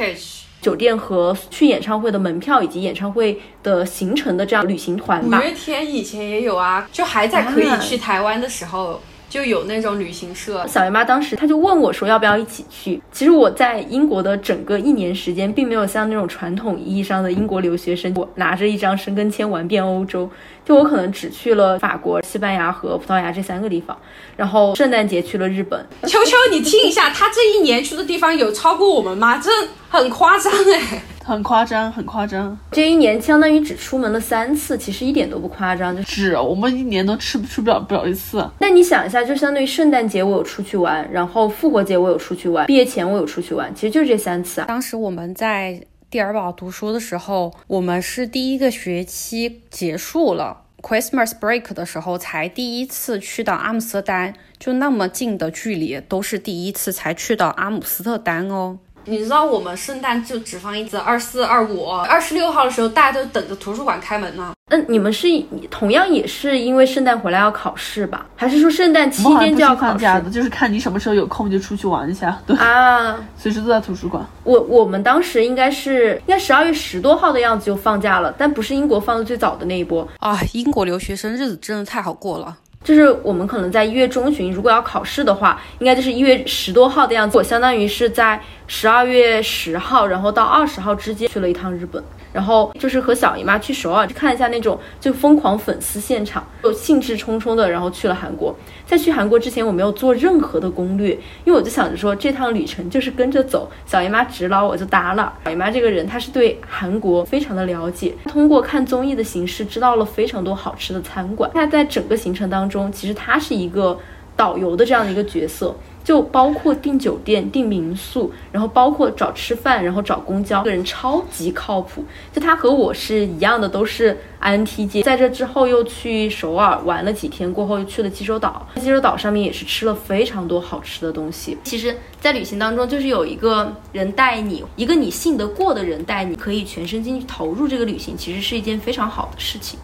[0.60, 5.38] 酒店和去演唱会的门票以及演唱会的行程的这样旅行团吧。
[5.38, 9.00] 五月天以前也有啊，就还在可以去台湾的时候。
[9.30, 13.00] 就有那种旅行社，小姨妈当时她就问我说要不要一起去。
[13.12, 20.28] 其实我在英国的整个一年时间，并没有像那种传统意义上的英国留学生，我拿着一张申根签玩遍欧洲。
[20.70, 23.98] 就我可能只去了法国、西班牙和葡萄牙这三个地方，
[24.36, 25.84] 然后圣诞节去了日本。
[26.04, 29.36] 秋秋，你听一下，他这一年去的地方有超过我们吗？
[29.38, 29.50] 这
[29.88, 32.56] 很夸张哎，很夸张，很夸张。
[32.70, 35.96] 这一年相当于只出门了三次，其实一点都不夸张。
[35.96, 38.48] 就是我们一年都吃不出不了不了一次。
[38.60, 44.68] 那你想一下，就相当于圣诞节我有出去玩，然后复活节我有出去玩，毕业前我有出去玩，其实就这三次啊。
[44.68, 45.82] 当时我们在。
[46.10, 58.80] 蒂尔堡读书的时候，我们是第一个学期结束了，Christmas break 的时候才第一次去到阿姆斯特丹，就那么近的距离，都是第一次才去到阿姆斯特丹哦。
[59.04, 64.52] 你知道我们圣诞就只放一次，二四、二五、二十六号的时候，大家都等着图书馆开门呢。
[64.68, 65.26] 那你们是
[65.68, 68.24] 同样也是因为圣诞回来要考试吧？
[68.36, 70.04] 还是说圣诞期间就要考试？
[70.04, 72.38] 的，就是看你什么时候有空就出去玩一下。
[72.46, 74.24] 对啊，随时都在图书馆。
[74.44, 80.38] 我我们当时应该是应该十二月十多号的样子就放假了，但不是英国放的最早的那一波啊。
[80.52, 82.56] 英国留学生日子真的太好过了。
[82.82, 87.36] 就是我们可能在一月中旬，如果要考试的话，应该就是一月十多号的样子。
[87.36, 88.40] 我相当于是在
[88.72, 92.00] 十二月十号，然后到二十号之间去了一趟日本。
[92.32, 98.54] 然后就是和小姨妈去首尔，去看一下那种就疯狂粉丝现场，就兴致冲冲的，然后去了韩国。
[98.86, 101.10] 在去韩国之前，我没有做任何的攻略，
[101.44, 105.32] 因为我就想着说这趟旅程就是跟着走，小姨妈指导我就搭了。
[105.44, 111.50] 小姨妈这个人，她是对韩国非常的了解，通过看综艺的形式知道了非常多好吃的餐馆。
[111.52, 113.98] 那在整个行程当中，其实她是一个
[114.36, 115.74] 导游的这样的一个角色。
[116.10, 122.04] 就包括订酒店、订民宿，然后包括找吃饭，然后找公交，个人超级靠谱。
[122.32, 125.04] 就他和我是一样的，都是 INTJ。
[125.04, 128.66] 在这之后又去首尔玩了几天，过后又去了济州岛。
[128.74, 131.56] 济州岛上面也是吃了非常多好吃的东西。
[131.62, 139.78] 其实，在旅行当中，就是有一个人带你，一个你信得过的人带你，可以全身心投入这个旅行，其实是一件非常好的事情。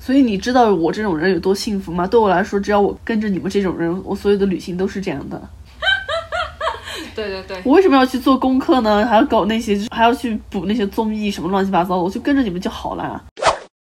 [0.00, 2.04] 所以你知道我这种人有多幸福吗？
[2.04, 5.40] 对我来说，只要我跟着你们这种人，我所有的旅行都是这样的。
[7.18, 9.04] 对对对，我为什么要去做功课呢？
[9.04, 12.02] 还要搞那些，还要去补那些综艺什么乱七八糟的？
[12.04, 13.20] 我就跟着你们就好了。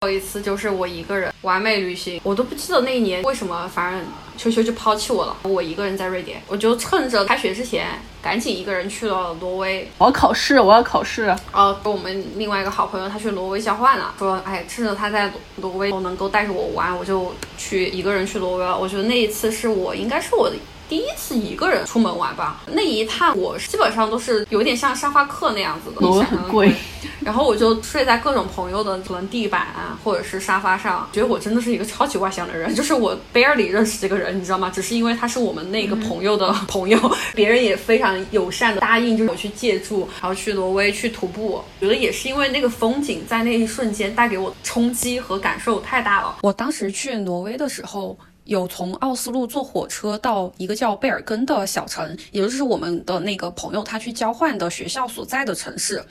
[0.02, 4.02] 有一次就是我一个人完美旅行，我都不记得那一年为什么，反正
[4.38, 7.88] 秋秋就抛弃我了，我一个人在瑞典，我就趁着开学之前
[8.22, 9.86] 赶紧一个人去了挪威。
[9.98, 11.34] 我要考试，我要考试。
[11.52, 18.78] 哦，我们另外一个好朋友他去挪威交换了，说哎，趁着他在挪威能够带着我玩，我就去一个人去挪威了。
[18.78, 20.56] 我觉得那一次是我应该是我的。
[20.88, 26.72] 第一次一个人出门玩吧，那一趟我基本上都是有点像沙发客那样子的，很贵，
[27.20, 34.70] 然后我就睡在各种朋友的可能地板啊，或者是沙发上，觉得我真的是一个超级外向的人， 就是我 barely 认识这个人，你知道吗？
[34.72, 36.98] 只是因为他是我们那个朋友的 朋友，
[37.34, 46.36] 别人也非常友善的答应，就是我去借住，然后去挪威去徒步，觉得也是因为那个风景在那一瞬间带给我冲击和感受太大了。
[46.42, 48.16] 我当时去挪威的时候。
[48.46, 56.02] 有从奥斯陆坐火车到一个叫贝尔根的小城，也就是我们的那个朋友他去交换的学校所在的城市。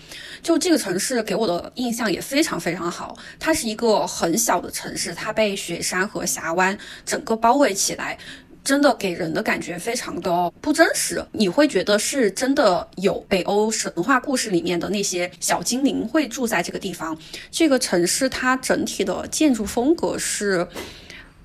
[0.43, 3.17] 就这个城市给我的印象也非常非常好。
[3.39, 8.17] 它是一个很小的城市，它被雪山和峡湾整个包围起来，
[8.63, 11.25] 真的给人的感觉非常的不真实。
[11.31, 17.17] 你会觉得是真的有北欧神话故事里面的那些小精灵会住在这个地方。
[17.49, 20.67] 这个城市它整体的建筑风格是。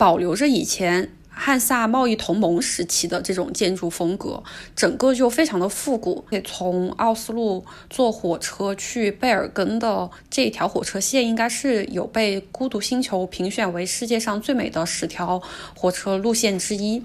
[0.01, 4.43] 保留着以前汉萨贸易同盟时期的这种建筑风格，
[4.75, 6.25] 整个就非常的复古。
[6.43, 15.43] 从奥斯陆坐火车去贝尔根的这条火车线，应该是有被孤独星球评选为世界上最美的十条
[15.77, 17.05] 火车路线之一。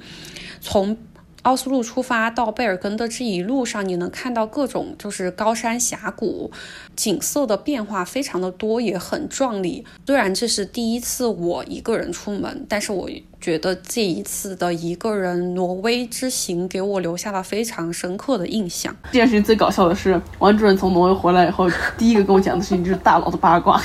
[0.62, 0.98] 从
[1.42, 6.50] 奥斯陆出发到贝尔根的这一路上，你能看到各种就是高山峡谷，
[6.96, 9.86] 景色的变化非常的多，也很壮丽。
[10.06, 13.10] 虽然这是第一次我一个人出门，但是我。
[13.42, 18.96] 觉得这一次的一个人挪威之行给我留下了非常深刻的印象。
[19.12, 23.80] 这件事情最搞笑的是，王主任从挪威回来以后，第一个跟我讲的事情就是大佬的八卦，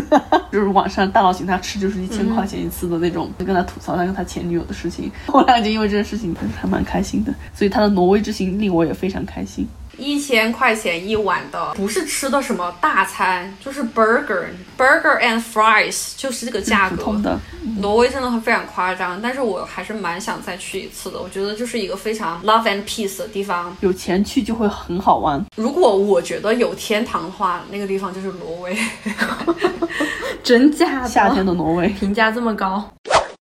[0.52, 5.10] 就是晚上大佬请他吃就是一千块钱一次的那种，就跟他吐槽他跟他前女友的事情。
[5.28, 9.66] 后来就因为这件事情还蛮开心的，所以他的挪威之行令我也非常开心。
[9.98, 17.16] 一千块钱一碗的，不是吃的什么大餐，就是 burger，burger and fries，就是这个价格。
[17.22, 17.38] 的
[17.80, 21.20] 挪威真的非常夸张，但是我还是蛮想再去一次的。
[21.20, 25.44] 我觉得就是一个非常 love and peace 的地方，有钱去就会很好玩。
[25.56, 28.76] 如果我觉得有天堂的话，那个地方就是挪威。
[30.42, 31.06] 真假？
[31.06, 32.88] 夏天的挪威评价这么高。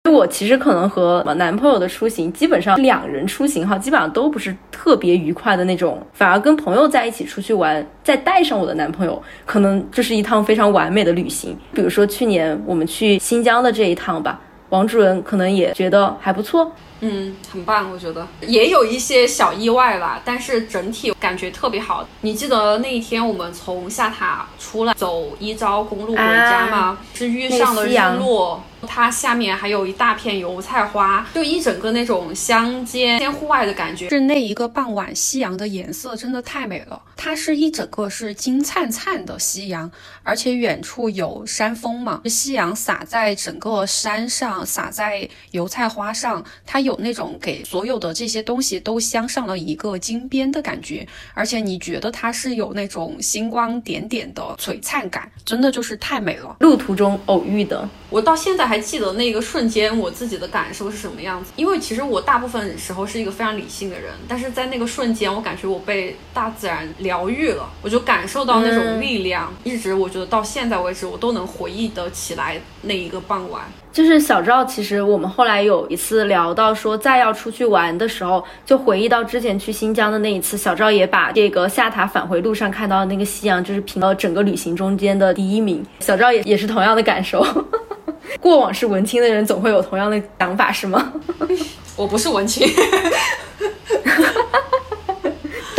[0.06, 11.54] 就我其实可能和男朋友的出行，基本上两人出行哈，基本上都不是特别愉快的那种，反而跟朋友在一起出去玩，再带上我的男朋友，可能这是一趟非常完美的旅行。
[11.74, 14.40] 比如说去年我们去新疆的这一趟吧，
[14.70, 16.72] 王主任可能也觉得还不错，
[17.02, 22.08] 嗯，很棒，我觉得也有一些小意外吧，但是整体感觉特别好。
[22.22, 26.98] 你记得那一天我们从下塔出来走一招公路回家吗？
[27.14, 28.64] 是遇上了日落。
[28.88, 34.08] 它下面还有一大片油菜花，就一整个那种乡间偏户外的感觉。
[34.08, 37.02] 是那一个傍晚，夕阳的颜色真的太美了。
[37.18, 39.92] 它是一整个是金灿灿的夕阳，
[40.24, 56.56] 而且远处有山峰嘛，夕阳洒在整个山上，洒在油菜花上，它有那种给所有的这些东西都镶上了一个金边的感觉，而且你觉得它是有那种星光点点的璀璨感，真的就是太美了。
[56.60, 73.64] 路途中偶遇的，我到现在还记得那个瞬间我自己的感受是什么样子，因为其实我大部分时候是一个非常理性的人，但是在那个瞬间，我感觉我被大自然疗愈了，我就感受到那种力量，一直我觉得到现在为止，我都能回忆得起来那一个傍晚。
[73.92, 85.84] 就是小赵，其实我们后来有一次聊到说，再要出去玩的时候，就回忆到之前去新疆的那一次，小赵也把这个下塔返回路上看到的那个夕阳，就是评了整个旅行中间的第一名。
[86.00, 87.46] 小赵也也是同样的感受。
[88.40, 91.12] 过往是文青的人总会有同样的想法，是吗？
[91.98, 92.68] 我不是文青。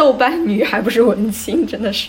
[0.00, 2.08] 豆瓣女还不是文青，真的是。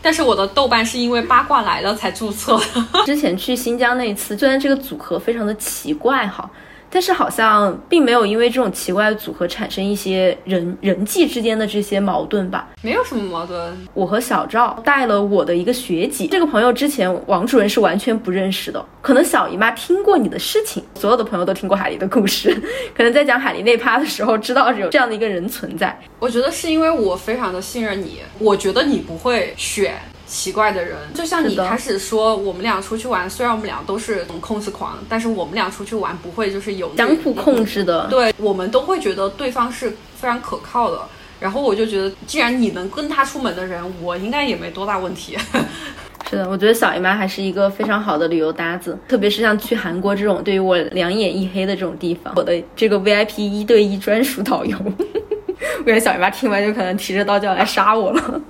[0.00, 3.02] 但是我的豆瓣是因为八卦来了才注册的。
[3.04, 6.48] 之前去新疆那一次，虽然这个组合非常的奇怪哈。
[6.94, 12.68] 但是好像并没有因为这种奇怪的组合产生一些人人际之间的这些矛盾吧？
[12.82, 13.74] 没有什么矛盾。
[13.94, 18.84] 我和小赵带了我的一个学姐，这个朋友之前王主任是完全不认识的。
[19.00, 22.54] 可能小姨妈听过你的事情，所有的朋友都听过海狸的故事，
[22.94, 25.98] 可能在讲海狸那趴的时候知道有这样的一个人存在。
[26.18, 29.94] 我觉得是因为我非常的信任你，我觉得你不会选。
[30.32, 38.06] 奇怪的人，就像你开始说，我们俩出去玩，虽然我们俩都是控制狂，但是我们俩出去玩不会就是有相互控制的。
[38.06, 41.02] 对，我们都会觉得对方是非常可靠的。
[41.38, 45.36] 然后我就觉得，既然你能跟他出门的人，我应该也没多大问题。
[46.30, 54.74] 是的，我觉得小姨妈还是一个非常好的旅游搭子，特别是像去韩国这种对于我两眼一黑的这种地方，我的这个 VIP 一对一专属导游。
[55.84, 58.40] 我觉得小姨妈听完就可能提着刀就要来杀我了。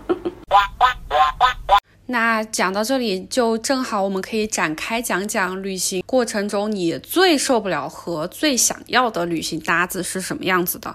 [2.12, 10.94] 那讲到这里，就正好我们可以展开讲讲旅行过程中你最受不了和最想要的旅行搭子是什么样子的。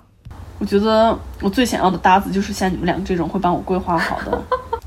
[0.59, 4.41] 我觉得我最想要的搭子就是像你们俩这种会帮我规划好的。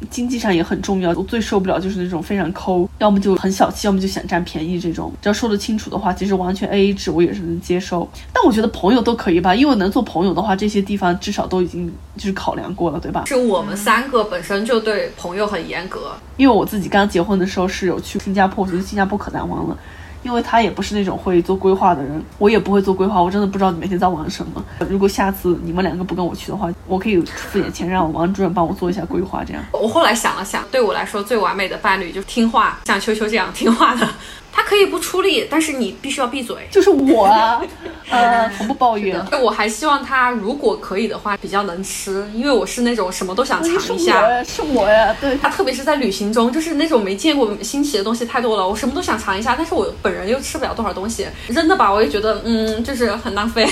[0.09, 5.13] 经济上也很重要，我最受不了就是那种非常抠，要么就很小气，要么就想占便宜这种。
[5.21, 8.09] 只要说得清楚的话，其实完全 A A 制我也是能接受。
[8.33, 13.25] 但我觉得朋友都可以吧，因为能做朋友的话，这些地方至少都已经就是考量过了，对吧？
[13.27, 19.77] 是我们三个本身就对朋友很严格，因为我自己刚结婚的时候是有去新加坡，我觉得新加坡可难忘了。
[20.23, 24.65] 因为他也不是那种会做规划的人，我也不会做规划，我真的不知道你每天在玩什么。
[24.89, 29.63] 如果下次你们两个不跟我去的话，我可以付点钱让王主任帮我做一下规划，这样。
[29.73, 34.07] 我后来想了想，对我来说最完美的伴侣就是听话，像秋秋这样听话的。
[34.53, 36.57] 他可以不出力，但是你必须要闭嘴。
[36.71, 37.61] 就是我啊，
[38.11, 39.21] 呃，从不抱怨。
[39.43, 44.43] 我还希望他如果可以的话，比较能吃，因为我是那种什么都想尝一下。
[44.45, 45.37] 是我呀，对。
[45.39, 53.69] 他特别是在旅行中，就是那种没见过新奇的东西太多了，我什么都想尝一下，但是我本人又吃不了多少东西，扔的吧，我也觉得嗯，就是很浪费。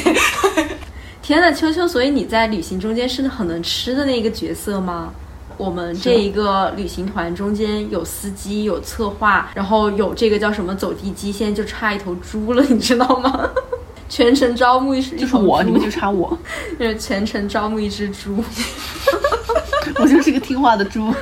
[1.23, 5.13] 天呐，秋秋，所以你在旅行中间是很能吃的那个角色吗？
[5.59, 13.51] 我们这一个旅行团中间有司机，有策划，然后有这个叫什么走地鸡，现在就差一头猪了，你知道吗？
[14.09, 16.39] 全程招募一只，就是我，你们就差我，
[16.79, 18.43] 就是全程招募一只猪。
[20.01, 21.13] 我就是一个听话的猪。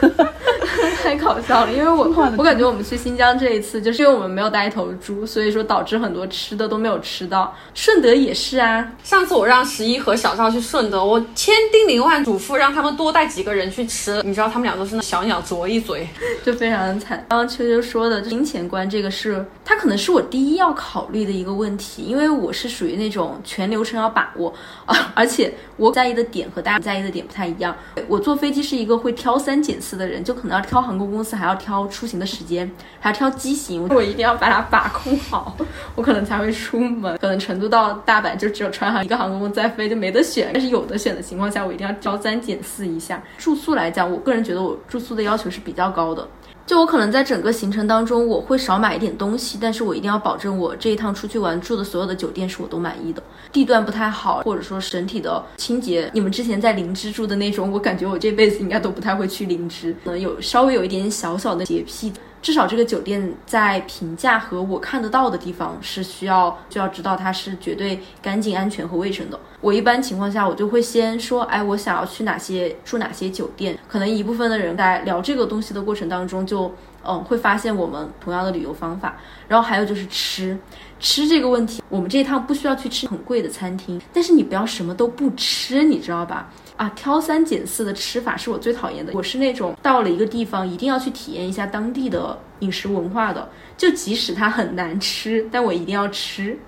[1.06, 7.54] 太搞笑了，因为我我感觉我们去新疆这一次，就是因为我们没有带一头猪，所以说导致很多吃的都没有吃到。
[7.74, 16.08] 顺德也是啊，上次我让十一和小赵去顺德，我千叮咛万嘱咐让他们多带几个人去吃，你知道他们俩都是那小鸟啄一嘴，
[16.44, 17.24] 就非常的惨。
[17.28, 24.52] 刚刚秋秋说的金钱观这个是，它可能是我第一要考虑的一个问题，因为我是属于那种全流程要把握
[24.86, 27.72] 啊， 而且我在意的点和大家在意的点不太一样。
[28.08, 35.54] 我坐飞机是一个会挑三拣四的人，就可能要挑航空公司，还要挑出行的时间，还要挑机型，我一定要把它把控好，
[35.94, 37.18] 我可能才会出门。
[37.18, 40.50] 可能成都到大阪就只有川航一个航空公司在飞，就没得选。
[40.54, 43.22] 但是有的选的情况下，我一定要挑三拣四一下。
[43.36, 46.26] 住宿来讲，我个人觉得我住宿的要求是比较高的。
[46.66, 53.22] 就我可能在整个行程当中，我会少买一点东西，但是我一定要保证我这一趟出去玩住的所有的酒店是我都满意的。
[53.52, 62.12] 地段不太好，或者说整体的清洁，你们之前在灵芝住的那种，我感觉我这辈子应该都不太会去灵芝，可能有稍微有一点小小的洁癖。
[62.46, 69.40] 至少这个酒店在评价和我看得到的地方是需要就要知道它是绝对干净、安全和卫生的。
[69.60, 73.76] 我一般情况下我就会先说，哎，我想要去哪些住哪些酒店。
[73.88, 76.72] 可能一部分的人在聊这个东西的过程当中就。
[77.08, 79.16] 嗯，会发现我们同样的旅游方法。
[79.46, 80.58] 然后还有就是吃，
[80.98, 86.48] 吃这个问题，我们这一趟不需要去吃很贵的餐厅，但是你不要什么都不吃，你知道吧？
[86.76, 89.12] 啊，挑三拣四的吃法是我最讨厌的。
[89.14, 96.58] 我是那种到了一个地方一定要去体验一下当地的饮食文化的，就即使它很难吃，但我一定要吃。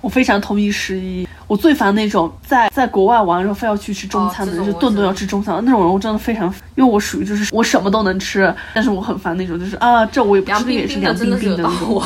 [0.00, 12.02] 我非常同意十一，我最烦那种在在国外玩的时候非要去吃中餐的，就顿顿要吃中餐那种人，我真的非常，因为我属于就是我什么都能吃，但是我很烦那种就是啊，这我也不吃，也是凉冰冰的那种。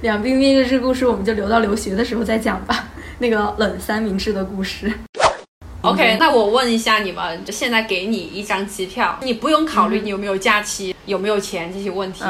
[0.02, 2.88] 凉冰冰的这故事我们就留到留学的时候再讲吧，
[3.18, 4.90] 那个冷三明治的故事。
[5.82, 12.22] OK，那我问一下你们，就现在给你一张机票，你不用考虑你有没有假期、有没有钱这些问题，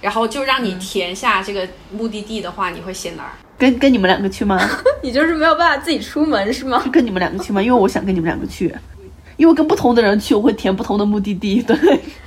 [0.00, 3.32] 然后就让你填下这个目的地的话，你会写哪儿？
[3.58, 4.58] 跟跟你们两个去吗？
[5.02, 6.82] 你就是没有办法自己出门是吗？
[6.92, 7.62] 跟你们两个去吗？
[7.62, 8.74] 因为我想跟你们两个去，
[9.40, 11.62] 因为跟不同的人去，我会填不同的目的地。
[11.62, 11.74] 对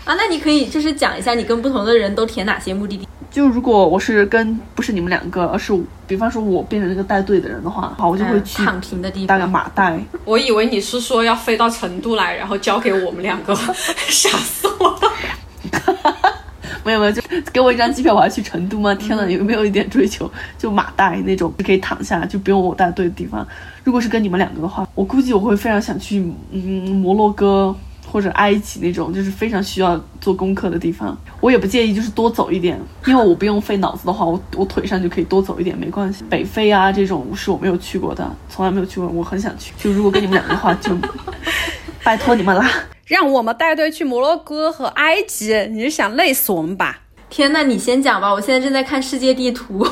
[0.04, 3.08] 啊，那你可以就是讲一下你跟不同的人都填哪些目的地。
[3.30, 10.04] 就如果我是跟不是你们两个，而是比方说我变成那个带队的人的话，好，我就会去躺平的地方，大概马代。
[10.26, 13.54] 我以为你是说要飞到成都来，然后交给我们两个，
[14.10, 15.14] 吓死我了。
[16.84, 17.22] 没有没有，就
[17.52, 18.94] 给我一张机票，我要去成都吗？
[18.96, 20.30] 天呐，有没有一点追求？
[20.58, 23.48] 就马代那种，就可以躺下，就不用我带队的地方。
[23.84, 26.62] 如果是跟你们两个的话，我估计我会非常想去，嗯，
[26.96, 27.76] 摩洛哥。
[28.06, 36.24] 或者埃及那种，就是非常需要做功课的地方，我也不介意，就是多走一点，因为我不用费脑子的话，我我腿上就可以多走一点，没关系。
[36.30, 39.74] 北非啊这种是我没有去过的，从来没有去过，我很想去。
[39.80, 40.96] 就如果跟你们两个的话，就
[42.04, 42.70] 拜托你们啦，
[43.14, 47.02] 让我们带队去摩洛哥和埃及，你是想累死我们吧？
[47.30, 49.86] 天呐，你先讲吧，我现在正在看世界地图，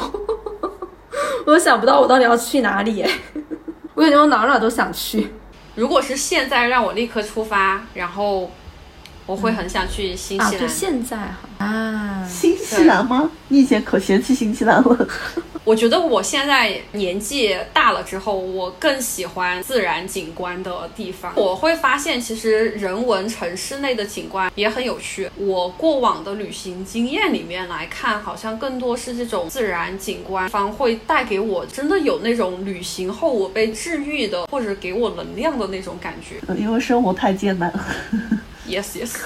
[1.45, 3.05] 我想不到我到底要去哪里，
[3.93, 5.27] 我感觉我哪哪都想去。
[5.75, 8.49] 如果是现在让我立刻出发，然后
[9.25, 10.47] 我会很想去新西兰。
[10.47, 13.29] 啊，就现在哈啊，新西兰吗？
[13.47, 15.07] 你以前可嫌弃新西兰了。
[15.63, 21.31] 我觉得我现在年纪大了之后，我更喜欢自然景观的地方。
[21.35, 25.29] 我会发现，其实人文城市内的景观也很有趣。
[25.37, 36.41] 我过往的旅行经验里面来看，好像更多是这种自然景观方会带给我真的有那种旅行后我被治愈的，或者给我能量的那种感觉。
[36.55, 37.71] 因为生活太艰难。
[38.71, 39.17] Yes, yes，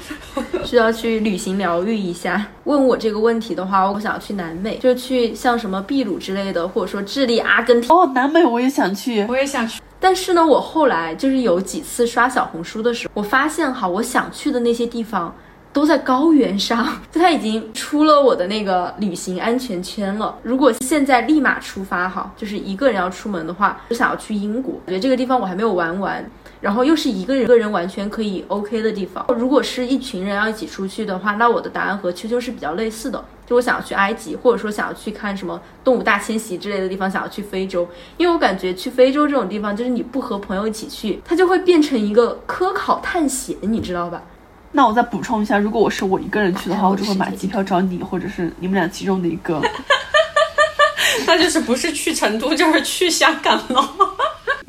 [0.64, 2.46] 需要去旅行疗愈一下。
[2.64, 7.94] 问我这个问题的话，我想要去南美，就去像什么秘鲁之类的，或者说智利、阿根廷。
[7.94, 9.82] 哦，南美我也想去，我也想去。
[10.00, 15.34] 但是呢，我后来就是有几次刷小红书的时候，我发现哈，我想去的那些地方
[15.70, 20.34] 都在高原上， 就它已经出了我的那个旅行安全圈了。
[20.42, 26.24] 如果现在立马出发哈，就是一个人要出门的话，我想要去英国，我觉得这个地方我还没有玩完。
[26.60, 29.24] 然后又是一个人，个人完全可以 OK 的地方。
[29.36, 33.24] 如果是一群人要一起出去的话，那我的答案和秋秋是比较类似的。
[33.46, 37.88] 就我想要去埃及，或者说想要去看什么动物大迁徙之类的地方，想要去非洲。
[38.16, 44.22] 因为我感觉去非洲这种地方，就是你不和朋友一起去，它就会变成一个科考探险，你知道吧？
[44.72, 49.62] 那我再补充一下，如果我是我一个人去的话，我就会买机票找你，或者是你们俩其中的一个。
[51.26, 53.94] 那就是不是去成都，就是去香港了。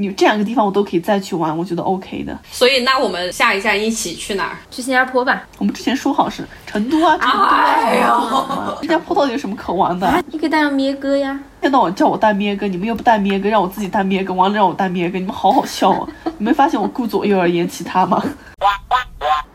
[0.02, 2.40] 你这两个地方我都可以再去玩，我觉得 OK 的。
[2.50, 4.58] 所以那我们下一站一起去哪儿？
[4.72, 5.46] 去新加坡吧。
[5.58, 8.80] 我们之前说好是成都啊，成都。
[8.80, 10.24] 新加坡到底有什么可玩的？
[10.32, 11.38] 你可以带上咩哥呀。
[11.60, 16.08] 一天到晚叫我带咩哥，你们又不带咩哥，让我自己带咩哥，完了让我带咩哥，你们好好笑啊！
[16.40, 18.24] 你没发现我顾左右而言其他吗？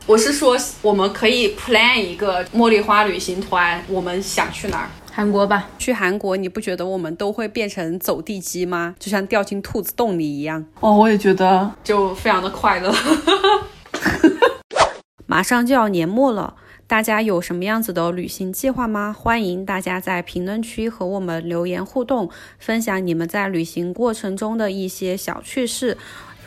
[0.05, 4.91] 我是说，我们可以 plan 一个茉莉花旅行团，我们想去哪儿？
[5.17, 8.97] 韩国吧，去韩国你不觉得我们都会变成走地鸡吗？
[8.99, 10.67] 就像掉进兔子洞里一样。
[10.81, 12.93] 哦，我也觉得，就非常的快乐。
[15.27, 16.57] 马上就要年末了，
[16.89, 19.15] 大家有什么样子的旅行计划吗？
[19.17, 25.97] 欢迎大家在评论区和我们留言互动，分享你们在旅行过程中的一些小趣事。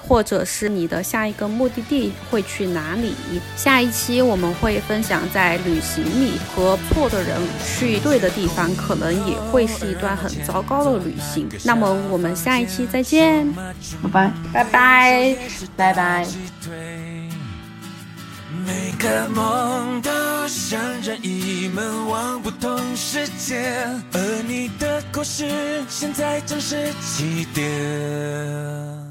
[0.07, 3.13] 或者是你的下一个目的地会去哪里？
[3.55, 11.49] 下一期我们会分享在旅行里和错的人去对的地方，可能也会是一段很糟糕的旅行。
[11.63, 15.35] 那么我们下一期再见，拜拜拜拜
[15.75, 16.27] 拜拜。
[18.65, 20.09] 每个梦都
[20.47, 25.45] 像任意门，往不同世界，而你的故事
[25.87, 29.06] 现在正是起点。